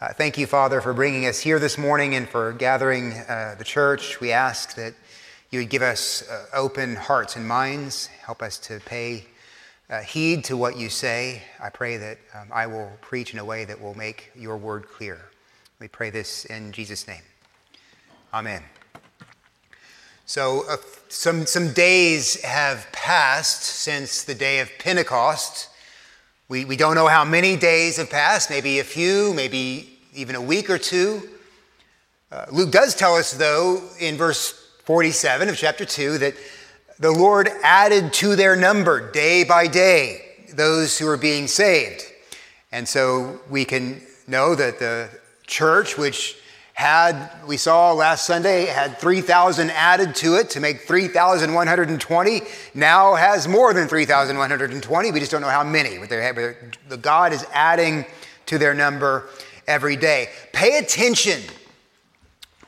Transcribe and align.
Uh, 0.00 0.14
thank 0.14 0.38
you, 0.38 0.46
Father, 0.46 0.80
for 0.80 0.94
bringing 0.94 1.26
us 1.26 1.40
here 1.40 1.58
this 1.58 1.76
morning 1.76 2.14
and 2.14 2.26
for 2.26 2.54
gathering 2.54 3.12
uh, 3.12 3.54
the 3.58 3.64
church. 3.64 4.18
We 4.18 4.32
ask 4.32 4.74
that 4.76 4.94
you 5.50 5.58
would 5.58 5.68
give 5.68 5.82
us 5.82 6.26
uh, 6.26 6.46
open 6.54 6.96
hearts 6.96 7.36
and 7.36 7.46
minds, 7.46 8.06
help 8.06 8.40
us 8.40 8.56
to 8.60 8.80
pay 8.86 9.26
uh, 9.90 10.00
heed 10.00 10.42
to 10.44 10.56
what 10.56 10.78
you 10.78 10.88
say. 10.88 11.42
I 11.62 11.68
pray 11.68 11.98
that 11.98 12.16
um, 12.34 12.48
I 12.50 12.66
will 12.66 12.90
preach 13.02 13.34
in 13.34 13.40
a 13.40 13.44
way 13.44 13.66
that 13.66 13.78
will 13.78 13.94
make 13.94 14.30
your 14.34 14.56
word 14.56 14.88
clear. 14.88 15.20
We 15.80 15.88
pray 15.88 16.08
this 16.08 16.46
in 16.46 16.72
Jesus' 16.72 17.06
name. 17.06 17.22
Amen. 18.32 18.62
So, 20.24 20.64
uh, 20.66 20.78
some, 21.10 21.44
some 21.44 21.74
days 21.74 22.40
have 22.40 22.90
passed 22.92 23.64
since 23.64 24.22
the 24.22 24.34
day 24.34 24.60
of 24.60 24.70
Pentecost. 24.78 25.68
We, 26.50 26.64
we 26.64 26.76
don't 26.76 26.96
know 26.96 27.06
how 27.06 27.24
many 27.24 27.54
days 27.54 27.98
have 27.98 28.10
passed, 28.10 28.50
maybe 28.50 28.80
a 28.80 28.84
few, 28.84 29.32
maybe 29.34 29.88
even 30.12 30.34
a 30.34 30.42
week 30.42 30.68
or 30.68 30.78
two. 30.78 31.22
Uh, 32.32 32.46
Luke 32.50 32.72
does 32.72 32.96
tell 32.96 33.14
us, 33.14 33.30
though, 33.30 33.80
in 34.00 34.16
verse 34.16 34.50
47 34.82 35.48
of 35.48 35.56
chapter 35.56 35.84
2, 35.84 36.18
that 36.18 36.34
the 36.98 37.12
Lord 37.12 37.48
added 37.62 38.12
to 38.14 38.34
their 38.34 38.56
number 38.56 39.12
day 39.12 39.44
by 39.44 39.68
day 39.68 40.22
those 40.52 40.98
who 40.98 41.06
are 41.06 41.16
being 41.16 41.46
saved. 41.46 42.02
And 42.72 42.88
so 42.88 43.38
we 43.48 43.64
can 43.64 44.02
know 44.26 44.56
that 44.56 44.80
the 44.80 45.08
church, 45.46 45.96
which 45.96 46.36
had, 46.80 47.30
we 47.46 47.58
saw 47.58 47.92
last 47.92 48.24
Sunday, 48.24 48.64
had 48.64 48.96
3,000 48.96 49.70
added 49.70 50.14
to 50.14 50.36
it 50.36 50.48
to 50.50 50.60
make 50.60 50.80
3,120. 50.80 52.40
Now 52.72 53.16
has 53.16 53.46
more 53.46 53.74
than 53.74 53.86
3,120. 53.86 55.10
We 55.10 55.20
just 55.20 55.30
don't 55.30 55.42
know 55.42 55.48
how 55.48 55.62
many. 55.62 55.98
But 55.98 56.08
the 56.08 56.96
God 56.96 57.34
is 57.34 57.44
adding 57.52 58.06
to 58.46 58.56
their 58.56 58.72
number 58.72 59.28
every 59.66 59.96
day. 59.96 60.30
Pay 60.54 60.78
attention 60.78 61.42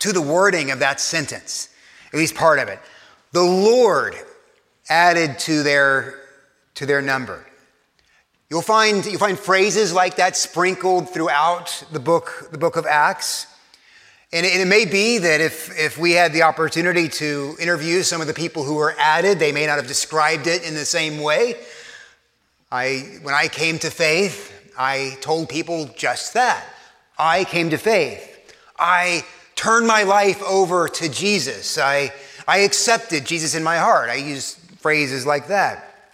to 0.01 0.13
the 0.13 0.21
wording 0.21 0.71
of 0.73 0.81
that 0.81 1.01
sentence, 1.01 1.71
at 2.13 2.19
least 2.19 2.35
part 2.35 2.59
of 2.59 2.69
it. 2.69 2.81
The 3.33 3.43
Lord 3.43 4.15
added 4.91 5.39
to 5.39 5.63
their, 5.63 6.21
to 6.75 6.85
their 6.85 7.01
number. 7.01 7.47
You'll 8.51 8.61
find, 8.61 9.07
you'll 9.07 9.19
find 9.19 9.39
phrases 9.39 9.95
like 9.95 10.17
that 10.17 10.37
sprinkled 10.37 11.09
throughout 11.09 11.83
the 11.93 12.01
book, 12.01 12.49
the 12.53 12.59
book 12.59 12.77
of 12.77 12.85
Acts. 12.85 13.47
And 14.35 14.47
it, 14.47 14.67
may 14.67 14.87
be 14.87 15.19
that 15.19 15.43
if, 15.43 15.79
if 15.79 15.99
we 15.99 16.13
had 16.13 16.33
the 16.33 16.43
opportunity 16.43 17.07
to 17.07 17.55
interview 17.61 18.03
some 18.03 18.23
of 18.23 18.27
the 18.27 18.33
people 18.33 18.65
who 18.65 18.77
were 18.77 18.95
added, 18.99 19.39
they 19.39 19.53
may 19.53 19.67
not 19.67 19.77
have 19.77 19.87
described 19.87 20.47
it 20.47 20.67
in 20.67 20.75
the 20.75 20.87
same 20.87 21.21
way. 21.21 21.57
I, 22.71 23.19
when 23.21 23.35
I 23.35 23.49
came 23.49 23.79
to 23.81 23.91
faith, 23.91 24.51
I 24.79 25.19
told 25.21 25.51
people 25.51 25.91
just 25.95 26.33
that. 26.33 26.65
I 27.19 27.45
came 27.45 27.69
to 27.71 27.77
faith. 27.77 28.55
I 28.79 29.27
turned 29.55 29.87
my 29.87 30.05
life 30.05 30.43
over 30.43 30.89
to 30.89 31.11
Jesus. 31.11 31.77
I, 31.77 32.11
I 32.49 32.61
accepted 32.61 33.27
Jesus 33.27 33.55
in 33.55 33.63
my 33.63 33.77
heart. 33.77 34.09
I 34.09 34.15
used 34.15 34.57
phrases 34.79 35.27
like 35.27 35.49
that. 35.49 36.11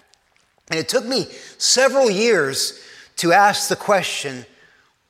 And 0.72 0.80
it 0.80 0.88
took 0.88 1.06
me 1.06 1.28
several 1.56 2.10
years 2.10 2.82
to 3.18 3.32
ask 3.32 3.68
the 3.68 3.76
question 3.76 4.44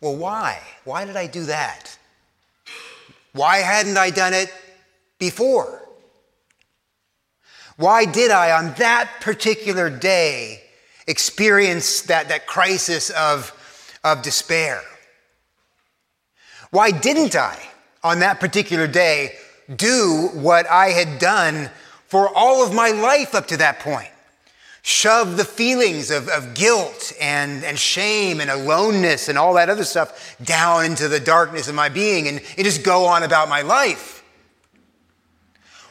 well, 0.01 0.15
why? 0.15 0.61
Why 0.85 1.05
did 1.05 1.17
I 1.17 1.27
do 1.27 1.47
that? 1.47 1.98
Why 3.39 3.59
hadn't 3.59 3.97
I 3.97 4.11
done 4.11 4.35
it 4.35 4.53
before? 5.21 5.81
Why 7.77 8.05
did 8.05 8.33
I, 8.33 8.51
on 8.51 8.75
that 8.79 9.09
particular 9.21 9.89
day, 9.89 10.65
experience 11.07 12.03
that, 12.03 12.31
that 12.31 12.49
crisis 12.49 13.11
of, 13.11 13.53
of 14.03 14.23
despair? 14.23 14.81
Why 16.73 16.91
didn't 16.91 17.37
I, 17.37 17.57
on 18.03 18.19
that 18.19 18.41
particular 18.41 18.89
day, 18.89 19.37
do 19.75 20.31
what 20.35 20.67
I 20.67 20.89
had 20.89 21.21
done 21.21 21.71
for 22.09 22.29
all 22.35 22.67
of 22.67 22.75
my 22.75 22.91
life 22.91 23.37
up 23.37 23.47
to 23.49 23.57
that 23.59 23.79
point? 23.79 24.11
Shove 24.89 25.37
the 25.37 25.45
feelings 25.45 26.11
of, 26.11 26.31
of 26.31 26.55
guilt 26.55 27.13
and, 27.21 27.63
and 27.63 27.79
shame 27.79 28.41
and 28.41 28.49
aloneness 28.51 29.29
and 29.29 29.37
all 29.37 29.53
that 29.53 29.69
other 29.69 29.85
stuff 29.85 30.35
down 30.43 30.87
into 30.87 31.09
the 31.09 31.21
darkness 31.21 31.69
of 31.69 31.75
my 31.75 31.91
being 31.91 32.27
and, 32.27 32.41
and 32.57 32.65
just 32.65 32.83
go 32.83 33.05
on 33.05 33.23
about 33.23 33.51
my 33.51 33.61
life. 33.61 34.25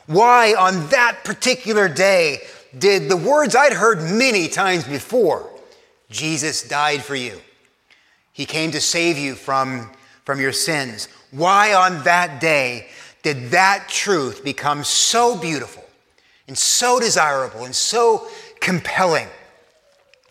Why, 0.07 0.55
on 0.55 0.87
that 0.87 1.19
particular 1.23 1.87
day, 1.87 2.39
did 2.75 3.07
the 3.07 3.15
words 3.15 3.55
I'd 3.55 3.71
heard 3.71 3.99
many 3.99 4.47
times 4.47 4.83
before 4.83 5.47
Jesus 6.09 6.67
died 6.67 7.03
for 7.03 7.15
you? 7.15 7.39
He 8.33 8.47
came 8.47 8.71
to 8.71 8.81
save 8.81 9.19
you 9.19 9.35
from, 9.35 9.91
from 10.25 10.41
your 10.41 10.53
sins. 10.53 11.07
Why, 11.29 11.75
on 11.75 12.03
that 12.05 12.41
day, 12.41 12.87
did 13.21 13.51
that 13.51 13.89
truth 13.89 14.43
become 14.43 14.83
so 14.83 15.37
beautiful 15.37 15.83
and 16.47 16.57
so 16.57 16.99
desirable 16.99 17.65
and 17.65 17.75
so 17.75 18.27
compelling, 18.59 19.28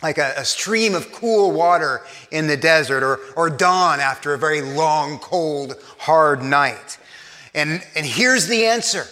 like 0.03 0.19
a, 0.19 0.35
a, 0.37 0.45
stream 0.45 0.95
of 0.95 1.13
cool 1.13 1.53
water 1.53 2.03
in 2.31 2.47
the 2.47 2.57
desert 2.57 3.03
or, 3.03 3.21
or 3.37 3.51
dawn 3.51 4.01
after 4.01 4.35
a 4.35 4.39
very 4.39 4.61
long, 4.61 5.19
cold, 5.19 5.75
hard 5.99 6.43
night. 6.43 6.99
And, 7.55 7.83
and 7.95 8.05
here's 8.05 8.47
the 8.47 8.67
answer 8.67 9.07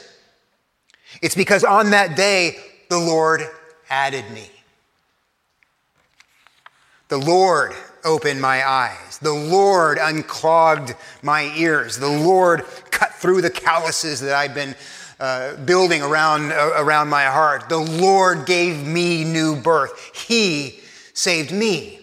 it's 1.23 1.35
because 1.35 1.65
on 1.65 1.91
that 1.91 2.17
day, 2.17 2.57
the 2.91 2.99
Lord 2.99 3.43
added 3.89 4.31
me. 4.33 4.51
The 7.09 7.19
Lord 7.19 7.73
opened 8.05 8.41
my 8.41 8.67
eyes. 8.67 9.19
The 9.19 9.33
Lord 9.33 9.99
unclogged 10.01 10.95
my 11.23 11.53
ears. 11.57 11.99
The 11.99 12.09
Lord 12.09 12.65
cut 12.91 13.13
through 13.15 13.41
the 13.43 13.51
calluses 13.51 14.21
that 14.21 14.35
I've 14.35 14.55
been 14.55 14.75
uh, 15.21 15.57
building 15.57 16.03
around, 16.03 16.53
uh, 16.53 16.73
around 16.77 17.09
my 17.09 17.25
heart. 17.25 17.69
The 17.69 17.79
Lord 17.79 18.47
gave 18.47 18.87
me 18.87 19.25
new 19.25 19.57
birth. 19.57 20.13
He 20.15 20.81
saved 21.13 21.53
me. 21.53 22.01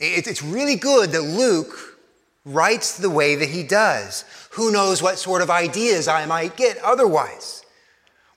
It, 0.00 0.26
it's 0.26 0.42
really 0.42 0.76
good 0.76 1.12
that 1.12 1.22
Luke 1.22 1.98
writes 2.44 2.96
the 2.96 3.10
way 3.10 3.34
that 3.36 3.48
he 3.48 3.62
does. 3.62 4.24
Who 4.52 4.72
knows 4.72 5.02
what 5.02 5.18
sort 5.18 5.42
of 5.42 5.50
ideas 5.50 6.08
I 6.08 6.26
might 6.26 6.56
get 6.56 6.78
otherwise? 6.78 7.64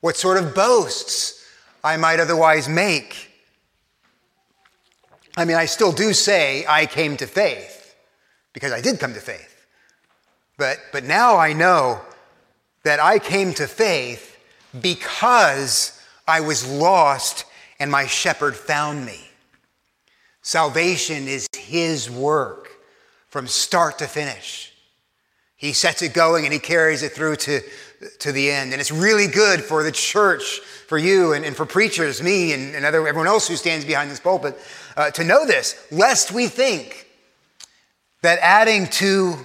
What 0.01 0.17
sort 0.17 0.37
of 0.37 0.53
boasts 0.53 1.45
I 1.83 1.97
might 1.97 2.19
otherwise 2.19 2.67
make? 2.67 3.29
I 5.37 5.45
mean, 5.45 5.55
I 5.55 5.65
still 5.65 5.91
do 5.91 6.13
say 6.13 6.65
I 6.67 6.85
came 6.85 7.15
to 7.17 7.27
faith 7.27 7.95
because 8.53 8.71
I 8.73 8.81
did 8.81 8.99
come 8.99 9.13
to 9.13 9.21
faith. 9.21 9.65
But, 10.57 10.77
but 10.91 11.05
now 11.05 11.37
I 11.37 11.53
know 11.53 12.01
that 12.83 12.99
I 12.99 13.19
came 13.19 13.53
to 13.55 13.67
faith 13.67 14.37
because 14.79 16.01
I 16.27 16.41
was 16.41 16.67
lost 16.67 17.45
and 17.79 17.91
my 17.91 18.07
shepherd 18.07 18.55
found 18.55 19.05
me. 19.05 19.19
Salvation 20.41 21.27
is 21.27 21.47
his 21.55 22.09
work 22.09 22.69
from 23.27 23.47
start 23.47 23.99
to 23.99 24.07
finish. 24.07 24.73
He 25.55 25.73
sets 25.73 26.01
it 26.01 26.13
going 26.13 26.45
and 26.45 26.53
he 26.53 26.59
carries 26.59 27.03
it 27.03 27.11
through 27.11 27.35
to, 27.37 27.61
to 28.19 28.31
the 28.31 28.49
end. 28.49 28.71
And 28.71 28.81
it's 28.81 28.91
really 28.91 29.27
good 29.27 29.61
for 29.61 29.83
the 29.83 29.91
church, 29.91 30.59
for 30.87 30.97
you 30.97 31.33
and, 31.33 31.45
and 31.45 31.55
for 31.55 31.67
preachers, 31.67 32.21
me 32.23 32.53
and, 32.53 32.73
and 32.73 32.83
other, 32.83 33.07
everyone 33.07 33.27
else 33.27 33.47
who 33.47 33.55
stands 33.55 33.85
behind 33.85 34.09
this 34.09 34.19
pulpit, 34.19 34.59
uh, 34.97 35.11
to 35.11 35.23
know 35.23 35.45
this, 35.45 35.85
lest 35.91 36.31
we 36.31 36.47
think 36.47 37.07
that 38.23 38.39
adding 38.41 38.87
to 38.87 39.35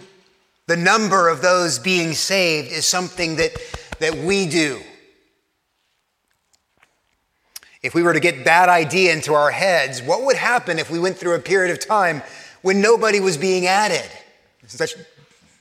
the 0.66 0.76
number 0.76 1.28
of 1.28 1.42
those 1.42 1.78
being 1.78 2.12
saved 2.12 2.72
is 2.72 2.86
something 2.86 3.36
that, 3.36 3.52
that 4.00 4.16
we 4.16 4.46
do. 4.46 4.80
If 7.82 7.94
we 7.94 8.02
were 8.02 8.12
to 8.12 8.20
get 8.20 8.44
that 8.46 8.68
idea 8.68 9.12
into 9.12 9.34
our 9.34 9.52
heads, 9.52 10.02
what 10.02 10.24
would 10.24 10.36
happen 10.36 10.78
if 10.78 10.90
we 10.90 10.98
went 10.98 11.18
through 11.18 11.36
a 11.36 11.38
period 11.38 11.70
of 11.70 11.78
time 11.78 12.22
when 12.62 12.80
nobody 12.80 13.20
was 13.20 13.36
being 13.36 13.66
added? 13.66 14.10
Such, 14.66 14.96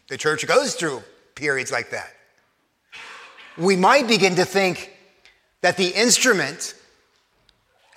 the 0.07 0.18
church 0.18 0.48
goes 0.48 0.74
through 0.74 1.04
periods 1.36 1.72
like 1.72 1.92
that. 1.92 2.12
We 3.57 3.75
might 3.75 4.07
begin 4.07 4.36
to 4.36 4.46
think 4.46 4.98
that 5.62 5.78
the 5.78 5.90
instrument 5.90 6.74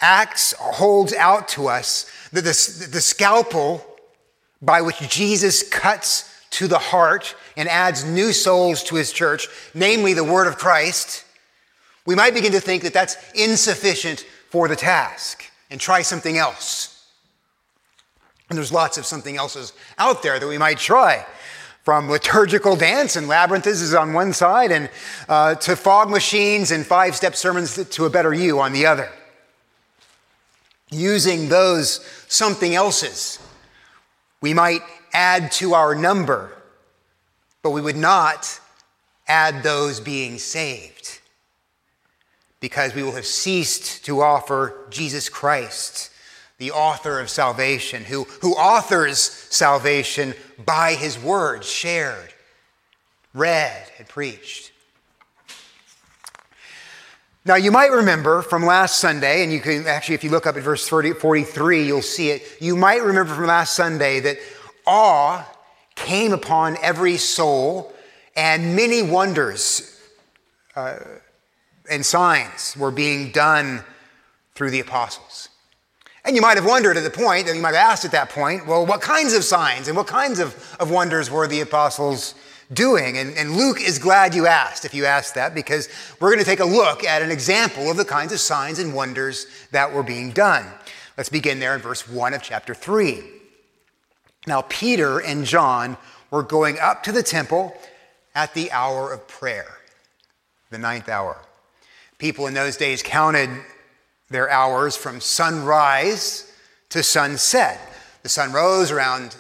acts, 0.00 0.52
holds 0.58 1.14
out 1.14 1.48
to 1.48 1.68
us, 1.68 2.10
that 2.32 2.42
the, 2.42 2.88
the 2.90 3.00
scalpel 3.00 3.84
by 4.60 4.82
which 4.82 4.98
Jesus 5.08 5.66
cuts 5.66 6.37
to 6.50 6.66
the 6.66 6.78
heart 6.78 7.34
and 7.56 7.68
adds 7.68 8.04
new 8.04 8.32
souls 8.32 8.82
to 8.84 8.96
his 8.96 9.12
church, 9.12 9.48
namely 9.74 10.14
the 10.14 10.24
word 10.24 10.46
of 10.46 10.56
Christ, 10.56 11.24
we 12.06 12.14
might 12.14 12.34
begin 12.34 12.52
to 12.52 12.60
think 12.60 12.82
that 12.84 12.94
that's 12.94 13.16
insufficient 13.34 14.24
for 14.48 14.66
the 14.66 14.76
task 14.76 15.44
and 15.70 15.80
try 15.80 16.02
something 16.02 16.38
else. 16.38 17.06
And 18.48 18.56
there's 18.56 18.72
lots 18.72 18.96
of 18.96 19.04
something 19.04 19.36
else's 19.36 19.72
out 19.98 20.22
there 20.22 20.38
that 20.38 20.46
we 20.46 20.58
might 20.58 20.78
try. 20.78 21.26
From 21.84 22.10
liturgical 22.10 22.76
dance 22.76 23.16
and 23.16 23.28
labyrinths 23.28 23.66
is 23.66 23.94
on 23.94 24.12
one 24.12 24.32
side, 24.32 24.72
and 24.72 24.90
uh, 25.28 25.54
to 25.56 25.74
fog 25.74 26.10
machines 26.10 26.70
and 26.70 26.86
five 26.86 27.16
step 27.16 27.34
sermons 27.34 27.82
to 27.82 28.04
a 28.04 28.10
better 28.10 28.32
you 28.34 28.60
on 28.60 28.72
the 28.72 28.86
other. 28.86 29.10
Using 30.90 31.48
those 31.48 32.04
something 32.28 32.74
else's, 32.74 33.38
we 34.40 34.54
might 34.54 34.82
add 35.12 35.52
to 35.52 35.74
our 35.74 35.94
number, 35.94 36.56
but 37.62 37.70
we 37.70 37.80
would 37.80 37.96
not 37.96 38.60
add 39.26 39.62
those 39.62 40.00
being 40.00 40.38
saved 40.38 41.20
because 42.60 42.94
we 42.94 43.02
will 43.02 43.12
have 43.12 43.26
ceased 43.26 44.04
to 44.04 44.20
offer 44.20 44.86
Jesus 44.90 45.28
Christ, 45.28 46.10
the 46.58 46.72
author 46.72 47.20
of 47.20 47.30
salvation, 47.30 48.04
who, 48.04 48.24
who 48.42 48.54
authors 48.54 49.18
salvation 49.20 50.34
by 50.64 50.94
his 50.94 51.18
word 51.18 51.64
shared, 51.64 52.32
read, 53.32 53.90
and 53.98 54.08
preached. 54.08 54.72
Now, 57.44 57.54
you 57.54 57.70
might 57.70 57.92
remember 57.92 58.42
from 58.42 58.66
last 58.66 59.00
Sunday, 59.00 59.42
and 59.42 59.50
you 59.50 59.60
can 59.60 59.86
actually, 59.86 60.16
if 60.16 60.24
you 60.24 60.30
look 60.30 60.46
up 60.46 60.56
at 60.56 60.62
verse 60.62 60.86
30, 60.86 61.12
43, 61.12 61.86
you'll 61.86 62.02
see 62.02 62.30
it. 62.30 62.42
You 62.60 62.76
might 62.76 63.02
remember 63.02 63.34
from 63.34 63.46
last 63.46 63.74
Sunday 63.74 64.20
that 64.20 64.36
awe 64.88 65.46
came 65.94 66.32
upon 66.32 66.76
every 66.82 67.16
soul, 67.16 67.92
and 68.34 68.74
many 68.74 69.02
wonders 69.02 70.00
uh, 70.74 70.96
and 71.90 72.04
signs 72.04 72.76
were 72.76 72.90
being 72.90 73.30
done 73.30 73.84
through 74.54 74.70
the 74.70 74.80
apostles. 74.80 75.48
And 76.24 76.36
you 76.36 76.42
might 76.42 76.56
have 76.56 76.66
wondered 76.66 76.96
at 76.96 77.04
the 77.04 77.10
point, 77.10 77.46
and 77.46 77.56
you 77.56 77.62
might 77.62 77.74
have 77.74 77.90
asked 77.90 78.04
at 78.04 78.12
that 78.12 78.30
point, 78.30 78.66
well, 78.66 78.84
what 78.84 79.00
kinds 79.00 79.34
of 79.34 79.44
signs 79.44 79.88
and 79.88 79.96
what 79.96 80.06
kinds 80.06 80.38
of, 80.38 80.76
of 80.78 80.90
wonders 80.90 81.30
were 81.30 81.46
the 81.46 81.60
apostles 81.60 82.34
doing? 82.72 83.16
And, 83.16 83.36
and 83.36 83.56
Luke 83.56 83.80
is 83.80 83.98
glad 83.98 84.34
you 84.34 84.46
asked, 84.46 84.84
if 84.84 84.94
you 84.94 85.04
asked 85.06 85.34
that, 85.36 85.54
because 85.54 85.88
we're 86.20 86.28
going 86.28 86.40
to 86.40 86.44
take 86.44 86.60
a 86.60 86.64
look 86.64 87.04
at 87.04 87.22
an 87.22 87.30
example 87.30 87.90
of 87.90 87.96
the 87.96 88.04
kinds 88.04 88.32
of 88.32 88.40
signs 88.40 88.78
and 88.78 88.94
wonders 88.94 89.46
that 89.70 89.92
were 89.92 90.02
being 90.02 90.30
done. 90.32 90.66
Let's 91.16 91.30
begin 91.30 91.60
there 91.60 91.74
in 91.74 91.80
verse 91.80 92.08
1 92.08 92.34
of 92.34 92.42
chapter 92.42 92.74
3. 92.74 93.37
Now, 94.48 94.62
Peter 94.62 95.20
and 95.20 95.44
John 95.44 95.96
were 96.30 96.42
going 96.42 96.78
up 96.80 97.02
to 97.04 97.12
the 97.12 97.22
temple 97.22 97.76
at 98.34 98.54
the 98.54 98.72
hour 98.72 99.12
of 99.12 99.28
prayer, 99.28 99.78
the 100.70 100.78
ninth 100.78 101.08
hour. 101.08 101.40
People 102.18 102.46
in 102.46 102.54
those 102.54 102.76
days 102.76 103.02
counted 103.02 103.50
their 104.30 104.50
hours 104.50 104.96
from 104.96 105.20
sunrise 105.20 106.52
to 106.88 107.02
sunset. 107.02 107.78
The 108.22 108.28
sun 108.28 108.52
rose 108.52 108.90
around 108.90 109.36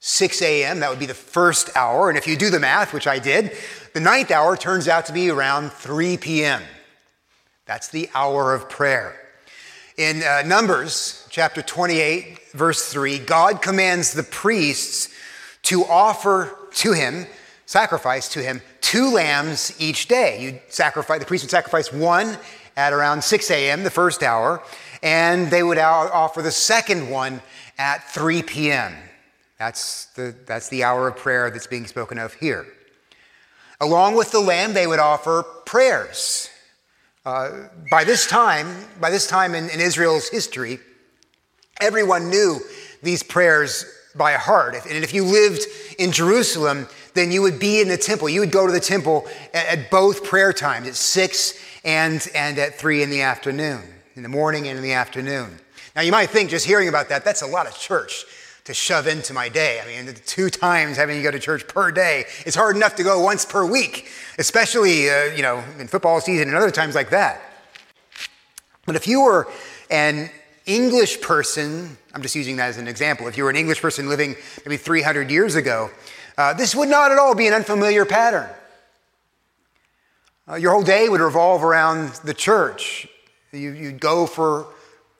6 0.00 0.42
a.m., 0.42 0.80
that 0.80 0.90
would 0.90 0.98
be 0.98 1.06
the 1.06 1.14
first 1.14 1.76
hour. 1.76 2.08
And 2.08 2.18
if 2.18 2.26
you 2.26 2.36
do 2.36 2.50
the 2.50 2.60
math, 2.60 2.92
which 2.92 3.06
I 3.06 3.18
did, 3.18 3.56
the 3.94 4.00
ninth 4.00 4.30
hour 4.30 4.56
turns 4.56 4.88
out 4.88 5.06
to 5.06 5.12
be 5.12 5.30
around 5.30 5.72
3 5.72 6.16
p.m. 6.18 6.62
That's 7.64 7.88
the 7.88 8.10
hour 8.14 8.54
of 8.54 8.68
prayer. 8.68 9.20
In 9.96 10.22
uh, 10.22 10.42
Numbers 10.44 11.17
chapter 11.30 11.62
28, 11.62 12.52
verse 12.52 12.90
3, 12.92 13.18
God 13.18 13.62
commands 13.62 14.12
the 14.12 14.22
priests 14.22 15.08
to 15.62 15.84
offer 15.84 16.56
to 16.74 16.92
him, 16.92 17.26
sacrifice 17.66 18.28
to 18.30 18.42
him, 18.42 18.60
two 18.80 19.10
lambs 19.12 19.74
each 19.78 20.08
day. 20.08 20.42
You 20.42 20.60
sacrifice, 20.68 21.20
the 21.20 21.26
priest 21.26 21.44
would 21.44 21.50
sacrifice 21.50 21.92
one 21.92 22.38
at 22.76 22.92
around 22.92 23.22
6 23.22 23.50
a.m., 23.50 23.82
the 23.82 23.90
first 23.90 24.22
hour, 24.22 24.62
and 25.02 25.50
they 25.50 25.62
would 25.62 25.78
offer 25.78 26.42
the 26.42 26.50
second 26.50 27.10
one 27.10 27.42
at 27.78 28.08
3 28.10 28.42
p.m. 28.42 28.94
That's 29.58 30.06
the, 30.14 30.34
that's 30.46 30.68
the 30.68 30.84
hour 30.84 31.08
of 31.08 31.16
prayer 31.16 31.50
that's 31.50 31.66
being 31.66 31.86
spoken 31.86 32.18
of 32.18 32.34
here. 32.34 32.66
Along 33.80 34.14
with 34.14 34.32
the 34.32 34.40
lamb, 34.40 34.72
they 34.72 34.86
would 34.86 34.98
offer 34.98 35.42
prayers. 35.64 36.50
Uh, 37.24 37.68
by 37.90 38.04
this 38.04 38.26
time, 38.26 38.74
by 39.00 39.10
this 39.10 39.26
time 39.26 39.54
in, 39.54 39.68
in, 39.68 39.80
Israel's 39.80 40.28
history, 40.28 40.78
everyone 41.80 42.30
knew 42.30 42.60
these 43.02 43.22
prayers 43.22 43.84
by 44.14 44.32
heart. 44.32 44.74
And 44.74 45.04
if 45.04 45.14
you 45.14 45.24
lived 45.24 45.62
in 45.98 46.12
Jerusalem, 46.12 46.88
then 47.14 47.30
you 47.30 47.42
would 47.42 47.58
be 47.58 47.80
in 47.80 47.88
the 47.88 47.96
temple. 47.96 48.28
You 48.28 48.40
would 48.40 48.52
go 48.52 48.66
to 48.66 48.72
the 48.72 48.80
temple 48.80 49.26
at, 49.54 49.90
both 49.90 50.24
prayer 50.24 50.52
times, 50.52 50.88
at 50.88 50.94
six 50.94 51.58
and, 51.84 52.26
and 52.34 52.58
at 52.58 52.74
three 52.74 53.02
in 53.02 53.10
the 53.10 53.22
afternoon, 53.22 53.82
in 54.16 54.22
the 54.22 54.28
morning 54.28 54.68
and 54.68 54.76
in 54.76 54.82
the 54.82 54.92
afternoon. 54.92 55.58
Now, 55.94 56.02
you 56.02 56.12
might 56.12 56.30
think 56.30 56.50
just 56.50 56.66
hearing 56.66 56.88
about 56.88 57.08
that, 57.08 57.24
that's 57.24 57.42
a 57.42 57.46
lot 57.46 57.66
of 57.66 57.76
church 57.76 58.24
to 58.64 58.74
shove 58.74 59.06
into 59.06 59.32
my 59.32 59.48
day. 59.48 59.80
I 59.80 59.86
mean, 59.86 60.14
two 60.26 60.50
times 60.50 60.96
having 60.96 61.16
to 61.16 61.22
go 61.22 61.30
to 61.30 61.38
church 61.38 61.66
per 61.66 61.90
day, 61.90 62.24
it's 62.44 62.54
hard 62.54 62.76
enough 62.76 62.96
to 62.96 63.02
go 63.02 63.20
once 63.20 63.44
per 63.44 63.64
week, 63.64 64.08
especially, 64.38 65.08
uh, 65.08 65.24
you 65.34 65.42
know, 65.42 65.64
in 65.78 65.88
football 65.88 66.20
season 66.20 66.48
and 66.48 66.56
other 66.56 66.70
times 66.70 66.94
like 66.94 67.10
that. 67.10 67.40
But 68.84 68.94
if 68.94 69.08
you 69.08 69.22
were 69.22 69.48
an 69.90 70.30
English 70.68 71.22
person, 71.22 71.96
I'm 72.12 72.20
just 72.20 72.34
using 72.34 72.56
that 72.56 72.68
as 72.68 72.76
an 72.76 72.86
example, 72.86 73.26
if 73.26 73.38
you 73.38 73.44
were 73.44 73.50
an 73.50 73.56
English 73.56 73.80
person 73.80 74.06
living 74.06 74.36
maybe 74.66 74.76
300 74.76 75.30
years 75.30 75.54
ago, 75.54 75.90
uh, 76.36 76.52
this 76.52 76.74
would 76.76 76.90
not 76.90 77.10
at 77.10 77.18
all 77.18 77.34
be 77.34 77.46
an 77.46 77.54
unfamiliar 77.54 78.04
pattern. 78.04 78.48
Uh, 80.46 80.56
your 80.56 80.72
whole 80.72 80.82
day 80.82 81.08
would 81.08 81.22
revolve 81.22 81.64
around 81.64 82.10
the 82.22 82.34
church. 82.34 83.08
You, 83.50 83.70
you'd 83.72 83.98
go 83.98 84.26
for 84.26 84.66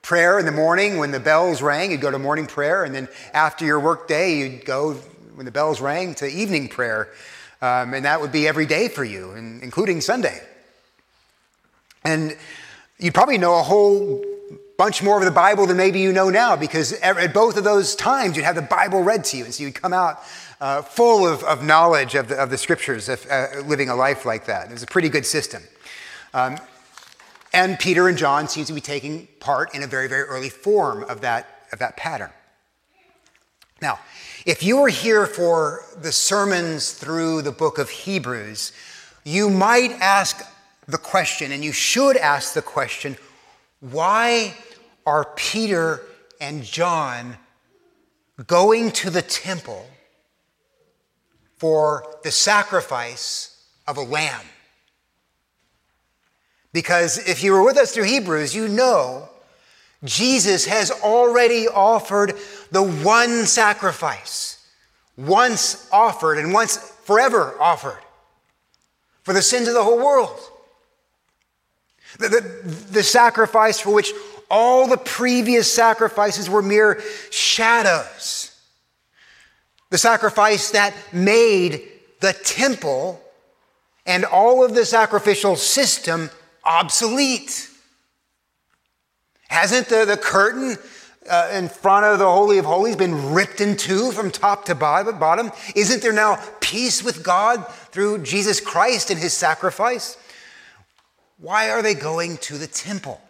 prayer 0.02 0.38
in 0.38 0.44
the 0.44 0.52
morning 0.52 0.98
when 0.98 1.12
the 1.12 1.20
bells 1.20 1.62
rang, 1.62 1.92
you'd 1.92 2.02
go 2.02 2.10
to 2.10 2.18
morning 2.18 2.46
prayer, 2.46 2.84
and 2.84 2.94
then 2.94 3.08
after 3.32 3.64
your 3.64 3.80
work 3.80 4.06
day, 4.06 4.38
you'd 4.38 4.66
go 4.66 4.94
when 5.34 5.46
the 5.46 5.50
bells 5.50 5.80
rang 5.80 6.14
to 6.16 6.26
evening 6.26 6.68
prayer. 6.68 7.08
Um, 7.62 7.94
and 7.94 8.04
that 8.04 8.20
would 8.20 8.32
be 8.32 8.46
every 8.46 8.66
day 8.66 8.88
for 8.88 9.02
you, 9.02 9.32
including 9.32 10.02
Sunday. 10.02 10.42
And 12.04 12.36
you'd 12.98 13.14
probably 13.14 13.38
know 13.38 13.58
a 13.58 13.62
whole 13.62 14.22
bunch 14.78 15.02
more 15.02 15.18
of 15.18 15.24
the 15.24 15.30
Bible 15.32 15.66
than 15.66 15.76
maybe 15.76 15.98
you 15.98 16.12
know 16.12 16.30
now, 16.30 16.54
because 16.54 16.92
at 16.92 17.34
both 17.34 17.56
of 17.56 17.64
those 17.64 17.96
times 17.96 18.36
you'd 18.36 18.44
have 18.44 18.54
the 18.54 18.62
Bible 18.62 19.02
read 19.02 19.24
to 19.24 19.36
you, 19.36 19.44
and 19.44 19.52
so 19.52 19.64
you'd 19.64 19.74
come 19.74 19.92
out 19.92 20.22
uh, 20.60 20.82
full 20.82 21.26
of, 21.26 21.42
of 21.42 21.64
knowledge 21.64 22.14
of 22.14 22.28
the, 22.28 22.36
of 22.36 22.48
the 22.48 22.56
scriptures, 22.56 23.08
of 23.08 23.26
uh, 23.28 23.46
living 23.66 23.88
a 23.88 23.96
life 23.96 24.24
like 24.24 24.46
that. 24.46 24.70
It 24.70 24.72
was 24.72 24.84
a 24.84 24.86
pretty 24.86 25.08
good 25.08 25.26
system. 25.26 25.64
Um, 26.32 26.58
and 27.52 27.76
Peter 27.76 28.06
and 28.08 28.16
John 28.16 28.46
seem 28.46 28.66
to 28.66 28.72
be 28.72 28.80
taking 28.80 29.26
part 29.40 29.74
in 29.74 29.82
a 29.82 29.88
very, 29.88 30.08
very 30.08 30.22
early 30.22 30.48
form 30.48 31.02
of 31.04 31.22
that, 31.22 31.66
of 31.72 31.80
that 31.80 31.96
pattern. 31.96 32.30
Now, 33.82 33.98
if 34.46 34.62
you 34.62 34.80
were 34.80 34.88
here 34.88 35.26
for 35.26 35.82
the 36.00 36.12
sermons 36.12 36.92
through 36.92 37.42
the 37.42 37.50
book 37.50 37.78
of 37.78 37.90
Hebrews, 37.90 38.72
you 39.24 39.50
might 39.50 39.90
ask 40.00 40.40
the 40.86 40.98
question, 40.98 41.50
and 41.50 41.64
you 41.64 41.72
should 41.72 42.16
ask 42.16 42.54
the 42.54 42.62
question 42.62 43.16
why 43.80 44.54
are 45.08 45.24
Peter 45.36 46.02
and 46.38 46.62
John 46.62 47.38
going 48.46 48.90
to 48.92 49.08
the 49.08 49.22
temple 49.22 49.88
for 51.56 52.18
the 52.22 52.30
sacrifice 52.30 53.64
of 53.86 53.96
a 53.96 54.02
lamb? 54.02 54.44
Because 56.74 57.26
if 57.26 57.42
you 57.42 57.52
were 57.52 57.64
with 57.64 57.78
us 57.78 57.92
through 57.92 58.04
Hebrews, 58.04 58.54
you 58.54 58.68
know 58.68 59.30
Jesus 60.04 60.66
has 60.66 60.90
already 60.90 61.66
offered 61.66 62.34
the 62.70 62.82
one 62.82 63.46
sacrifice, 63.46 64.68
once 65.16 65.88
offered 65.90 66.36
and 66.36 66.52
once 66.52 66.76
forever 66.76 67.56
offered 67.58 68.02
for 69.22 69.32
the 69.32 69.40
sins 69.40 69.68
of 69.68 69.74
the 69.74 69.82
whole 69.82 69.96
world. 69.96 70.38
The, 72.18 72.28
the, 72.28 72.74
the, 72.90 73.02
sacrifice 73.02 73.80
for 73.80 73.92
which 73.92 74.12
all 74.50 74.86
the 74.86 74.96
previous 74.96 75.72
sacrifices 75.72 76.48
were 76.48 76.62
mere 76.62 77.02
shadows. 77.30 78.54
The 79.90 79.98
sacrifice 79.98 80.70
that 80.70 80.94
made 81.12 81.88
the 82.20 82.32
temple 82.32 83.20
and 84.06 84.24
all 84.24 84.64
of 84.64 84.74
the 84.74 84.84
sacrificial 84.84 85.56
system 85.56 86.30
obsolete. 86.64 87.68
Hasn't 89.48 89.88
the, 89.88 90.04
the 90.04 90.16
curtain 90.16 90.76
uh, 91.28 91.50
in 91.52 91.68
front 91.68 92.06
of 92.06 92.18
the 92.18 92.30
Holy 92.30 92.58
of 92.58 92.64
Holies 92.64 92.96
been 92.96 93.32
ripped 93.32 93.60
in 93.60 93.76
two 93.76 94.12
from 94.12 94.30
top 94.30 94.64
to 94.66 94.74
bottom? 94.74 95.52
Isn't 95.74 96.02
there 96.02 96.12
now 96.12 96.42
peace 96.60 97.02
with 97.02 97.22
God 97.22 97.66
through 97.90 98.22
Jesus 98.22 98.60
Christ 98.60 99.10
and 99.10 99.18
his 99.18 99.34
sacrifice? 99.34 100.16
Why 101.38 101.70
are 101.70 101.82
they 101.82 101.94
going 101.94 102.38
to 102.38 102.58
the 102.58 102.66
temple? 102.66 103.20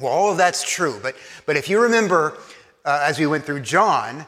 Well, 0.00 0.12
all 0.12 0.30
of 0.30 0.38
that's 0.38 0.68
true, 0.68 0.98
but, 1.02 1.16
but 1.46 1.56
if 1.56 1.68
you 1.68 1.80
remember, 1.80 2.38
uh, 2.84 3.04
as 3.06 3.18
we 3.18 3.26
went 3.26 3.44
through 3.44 3.60
John, 3.60 4.26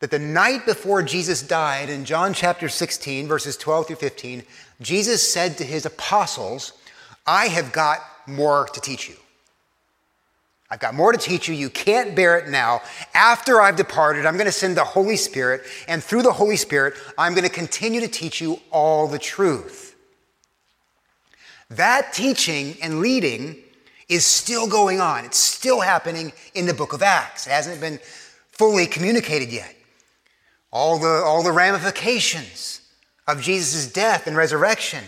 that 0.00 0.10
the 0.10 0.18
night 0.18 0.66
before 0.66 1.02
Jesus 1.02 1.42
died, 1.42 1.88
in 1.88 2.04
John 2.04 2.34
chapter 2.34 2.68
16, 2.68 3.26
verses 3.26 3.56
12 3.56 3.86
through 3.88 3.96
15, 3.96 4.42
Jesus 4.80 5.28
said 5.28 5.56
to 5.58 5.64
his 5.64 5.86
apostles, 5.86 6.74
I 7.26 7.46
have 7.46 7.72
got 7.72 8.00
more 8.26 8.66
to 8.72 8.80
teach 8.80 9.08
you. 9.08 9.16
I've 10.70 10.80
got 10.80 10.94
more 10.94 11.12
to 11.12 11.18
teach 11.18 11.48
you. 11.48 11.54
You 11.54 11.70
can't 11.70 12.16
bear 12.16 12.38
it 12.38 12.48
now. 12.48 12.82
After 13.14 13.60
I've 13.60 13.76
departed, 13.76 14.26
I'm 14.26 14.34
going 14.34 14.46
to 14.46 14.52
send 14.52 14.76
the 14.76 14.84
Holy 14.84 15.16
Spirit, 15.16 15.62
and 15.86 16.02
through 16.02 16.22
the 16.22 16.32
Holy 16.32 16.56
Spirit, 16.56 16.94
I'm 17.16 17.34
going 17.34 17.46
to 17.46 17.50
continue 17.50 18.00
to 18.00 18.08
teach 18.08 18.40
you 18.40 18.60
all 18.70 19.06
the 19.06 19.18
truth. 19.18 19.94
That 21.70 22.12
teaching 22.12 22.76
and 22.82 23.00
leading 23.00 23.56
is 24.08 24.24
still 24.24 24.68
going 24.68 25.00
on. 25.00 25.24
It's 25.24 25.38
still 25.38 25.80
happening 25.80 26.32
in 26.54 26.66
the 26.66 26.74
book 26.74 26.92
of 26.92 27.02
Acts. 27.02 27.46
It 27.46 27.50
hasn't 27.50 27.80
been 27.80 27.98
fully 28.50 28.86
communicated 28.86 29.52
yet. 29.52 29.74
All 30.72 30.98
the, 30.98 31.22
all 31.24 31.42
the 31.42 31.52
ramifications 31.52 32.80
of 33.26 33.40
Jesus' 33.40 33.90
death 33.90 34.26
and 34.26 34.36
resurrection. 34.36 35.02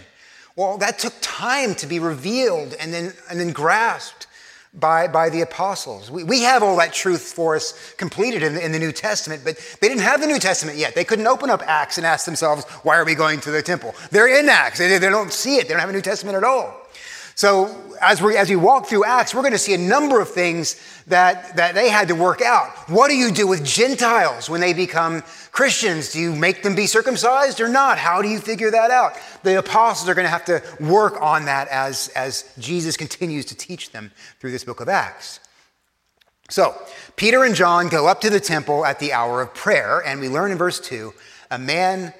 Well, 0.56 0.78
that 0.78 0.98
took 0.98 1.14
time 1.20 1.74
to 1.76 1.86
be 1.86 2.00
revealed 2.00 2.74
and 2.80 2.92
then, 2.92 3.12
and 3.30 3.38
then 3.38 3.52
grasped 3.52 4.26
by, 4.74 5.06
by 5.06 5.30
the 5.30 5.40
apostles. 5.40 6.10
We, 6.10 6.24
we 6.24 6.42
have 6.42 6.62
all 6.62 6.76
that 6.76 6.92
truth 6.92 7.22
for 7.22 7.54
us 7.56 7.94
completed 7.94 8.42
in, 8.42 8.56
in 8.56 8.72
the 8.72 8.78
New 8.78 8.92
Testament, 8.92 9.42
but 9.44 9.56
they 9.80 9.88
didn't 9.88 10.02
have 10.02 10.20
the 10.20 10.26
New 10.26 10.38
Testament 10.38 10.76
yet. 10.76 10.94
They 10.94 11.04
couldn't 11.04 11.26
open 11.26 11.48
up 11.48 11.62
Acts 11.66 11.96
and 11.96 12.06
ask 12.06 12.26
themselves, 12.26 12.64
why 12.82 12.96
are 12.96 13.04
we 13.04 13.14
going 13.14 13.40
to 13.40 13.50
the 13.50 13.62
temple? 13.62 13.94
They're 14.10 14.38
in 14.38 14.48
Acts. 14.48 14.78
They, 14.78 14.98
they 14.98 15.10
don't 15.10 15.32
see 15.32 15.56
it. 15.56 15.68
They 15.68 15.74
don't 15.74 15.80
have 15.80 15.90
a 15.90 15.92
New 15.92 16.02
Testament 16.02 16.36
at 16.36 16.44
all. 16.44 16.74
So 17.34 17.87
as 18.00 18.22
we, 18.22 18.36
as 18.36 18.48
we 18.48 18.56
walk 18.56 18.86
through 18.86 19.04
Acts, 19.04 19.34
we're 19.34 19.42
going 19.42 19.52
to 19.52 19.58
see 19.58 19.74
a 19.74 19.78
number 19.78 20.20
of 20.20 20.28
things 20.28 20.76
that, 21.06 21.56
that 21.56 21.74
they 21.74 21.88
had 21.88 22.08
to 22.08 22.14
work 22.14 22.42
out. 22.42 22.70
What 22.88 23.08
do 23.08 23.16
you 23.16 23.30
do 23.30 23.46
with 23.46 23.64
Gentiles 23.64 24.48
when 24.48 24.60
they 24.60 24.72
become 24.72 25.22
Christians? 25.52 26.12
Do 26.12 26.20
you 26.20 26.34
make 26.34 26.62
them 26.62 26.74
be 26.74 26.86
circumcised 26.86 27.60
or 27.60 27.68
not? 27.68 27.98
How 27.98 28.22
do 28.22 28.28
you 28.28 28.38
figure 28.38 28.70
that 28.70 28.90
out? 28.90 29.14
The 29.42 29.58
apostles 29.58 30.08
are 30.08 30.14
going 30.14 30.26
to 30.26 30.30
have 30.30 30.44
to 30.46 30.62
work 30.80 31.20
on 31.20 31.46
that 31.46 31.68
as, 31.68 32.08
as 32.08 32.52
Jesus 32.58 32.96
continues 32.96 33.44
to 33.46 33.54
teach 33.54 33.92
them 33.92 34.10
through 34.40 34.52
this 34.52 34.64
book 34.64 34.80
of 34.80 34.88
Acts. 34.88 35.40
So, 36.50 36.74
Peter 37.16 37.44
and 37.44 37.54
John 37.54 37.88
go 37.88 38.06
up 38.06 38.22
to 38.22 38.30
the 38.30 38.40
temple 38.40 38.86
at 38.86 38.98
the 39.00 39.12
hour 39.12 39.42
of 39.42 39.52
prayer, 39.52 40.02
and 40.04 40.18
we 40.20 40.28
learn 40.28 40.50
in 40.50 40.58
verse 40.58 40.80
2 40.80 41.12
a 41.50 41.58
man 41.58 42.14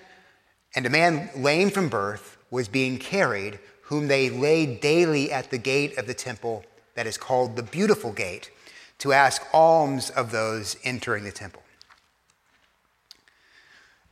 and 0.75 0.87
a 0.87 0.91
man 0.91 1.31
lame 1.37 1.71
from 1.71 1.89
birth 1.89 2.37
was 2.51 2.69
being 2.69 2.99
carried 2.99 3.59
whom 3.89 4.07
they 4.07 4.29
laid 4.29 4.83
daily 4.83 5.33
at 5.33 5.51
the 5.51 5.57
gate 5.57 5.97
of 5.97 6.07
the 6.07 6.13
temple 6.13 6.63
that 6.95 7.07
is 7.07 7.17
called 7.17 7.57
the 7.57 7.63
Beautiful 7.63 8.13
Gate, 8.13 8.51
to 8.99 9.15
ask 9.15 9.43
alms 9.55 10.11
of 10.11 10.31
those 10.31 10.77
entering 10.85 11.25
the 11.25 11.33
temple. 11.33 11.63